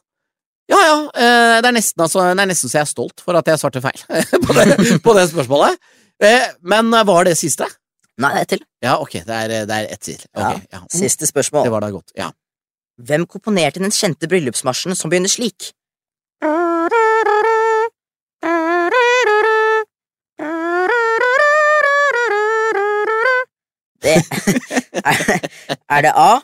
[0.68, 3.40] Ja, ja, eh, det, er nesten, altså, det er nesten så jeg er stolt for
[3.40, 4.02] at jeg svarte feil
[4.46, 5.78] på, det, på det spørsmålet.
[6.20, 7.70] Eh, men var det siste?
[8.18, 8.64] Nei, det er et til.
[8.84, 10.20] Ja, ok, det er, det er ett til.
[10.34, 10.82] Okay, ja.
[10.92, 12.12] Siste Det var da godt.
[12.18, 12.32] Ja.
[12.98, 15.72] Hvem komponerte den kjente bryllupsmarsjen som begynner slik?
[24.02, 24.18] Det
[25.06, 25.48] er,
[25.90, 26.42] er det A.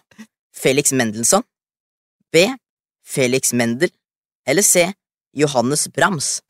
[0.56, 1.44] Felix Mendelssohn
[2.32, 2.48] B.
[3.04, 3.92] Felix Mendel
[4.46, 4.92] Eller C.
[5.34, 6.42] Johannes Brahms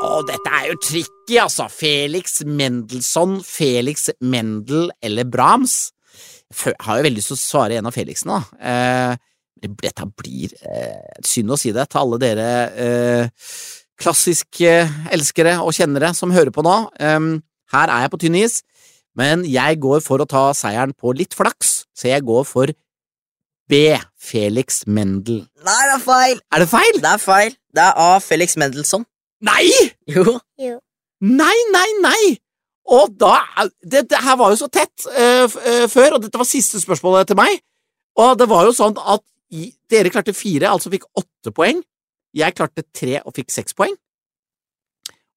[0.00, 1.66] Å, dette er jo tricky, altså.
[1.68, 5.90] Felix Mendelssohn, Felix Mendel eller Brahms.
[6.50, 8.70] Jeg har jo veldig lyst til å svare en av Felixene, da.
[8.72, 9.28] Eh,
[9.60, 13.52] dette blir eh, synd å si det til alle dere eh,
[14.00, 14.72] klassiske
[15.12, 16.76] elskere og kjennere som hører på nå.
[16.96, 17.34] Em,
[17.74, 18.62] her er jeg på tynn is,
[19.18, 22.72] men jeg går for å ta seieren på litt flaks, så jeg går for
[23.70, 23.94] B.
[24.18, 25.44] Felix Mendel.
[25.62, 26.38] Nei, det er feil!
[26.50, 26.96] Er det feil?
[26.98, 27.56] Det er feil.
[27.70, 28.08] Det er A.
[28.22, 29.06] Felix Mendelssohn.
[29.46, 29.70] Nei!
[30.10, 30.38] Jo.
[31.20, 32.22] Nei, nei, nei!
[32.90, 33.36] Og da
[33.80, 37.30] Det, det her var jo så tett uh, eh, før, og dette var siste spørsmålet
[37.30, 37.60] til meg.
[38.18, 39.22] Og det var jo sånn at
[39.54, 41.82] i, dere klarte fire, altså fikk åtte poeng.
[42.34, 43.94] Jeg klarte tre og fikk seks poeng.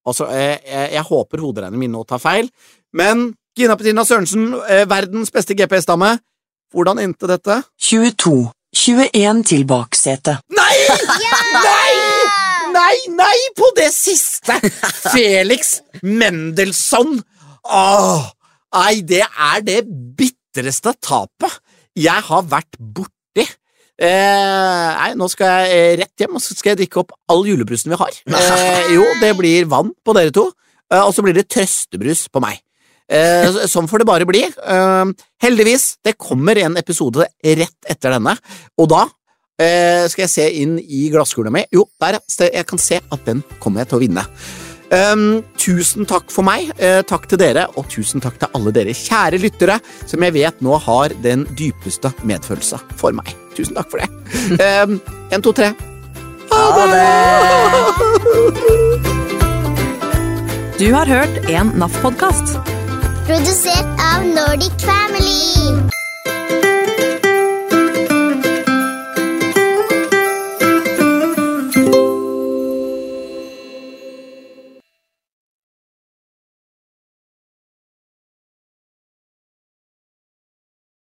[0.04, 2.50] Altså, uh, jeg, jeg håper hoderegnene min nå tar feil,
[2.98, 6.16] men Gina Petina Sørensen, eh, verdens beste GPS-dame,
[6.74, 7.60] hvordan endte dette?
[7.78, 8.50] 22.
[8.74, 10.40] 21 til baksete.
[10.50, 10.74] Nei!
[11.62, 11.92] Nei!
[12.74, 14.56] Nei, nei, på det siste!
[15.14, 17.20] Felix Mendelssohn.
[17.62, 18.26] Åh,
[18.74, 19.78] nei, det er det
[20.18, 21.54] bitreste tapet
[21.94, 23.46] jeg har vært borti.
[23.94, 27.46] Eh, nei, nå skal jeg eh, rett hjem og så skal jeg drikke opp all
[27.46, 28.18] julebrusen vi har.
[28.26, 30.48] Eh, jo, det blir vann på dere to,
[30.90, 32.63] eh, og så blir det trøstebrus på meg.
[33.10, 34.42] Eh, sånn får det bare bli.
[34.44, 35.04] Eh,
[35.44, 38.36] heldigvis, det kommer en episode rett etter denne,
[38.80, 39.04] og da
[39.60, 41.64] eh, skal jeg se inn i glasskula mi.
[41.74, 42.50] Jo, der, ja.
[42.60, 44.24] Jeg kan se at den kommer jeg til å vinne.
[44.94, 48.92] Um, tusen takk for meg, uh, takk til dere, og tusen takk til alle dere
[48.94, 53.32] kjære lyttere, som jeg vet nå har den dypeste medfølelse for meg.
[53.56, 54.08] Tusen takk for det.
[54.60, 55.00] Um,
[55.32, 55.72] en, to, tre.
[56.52, 57.02] Ha det!
[60.74, 62.73] Du har hørt en NAF-podkast.
[63.24, 65.83] producer of Nordic Family.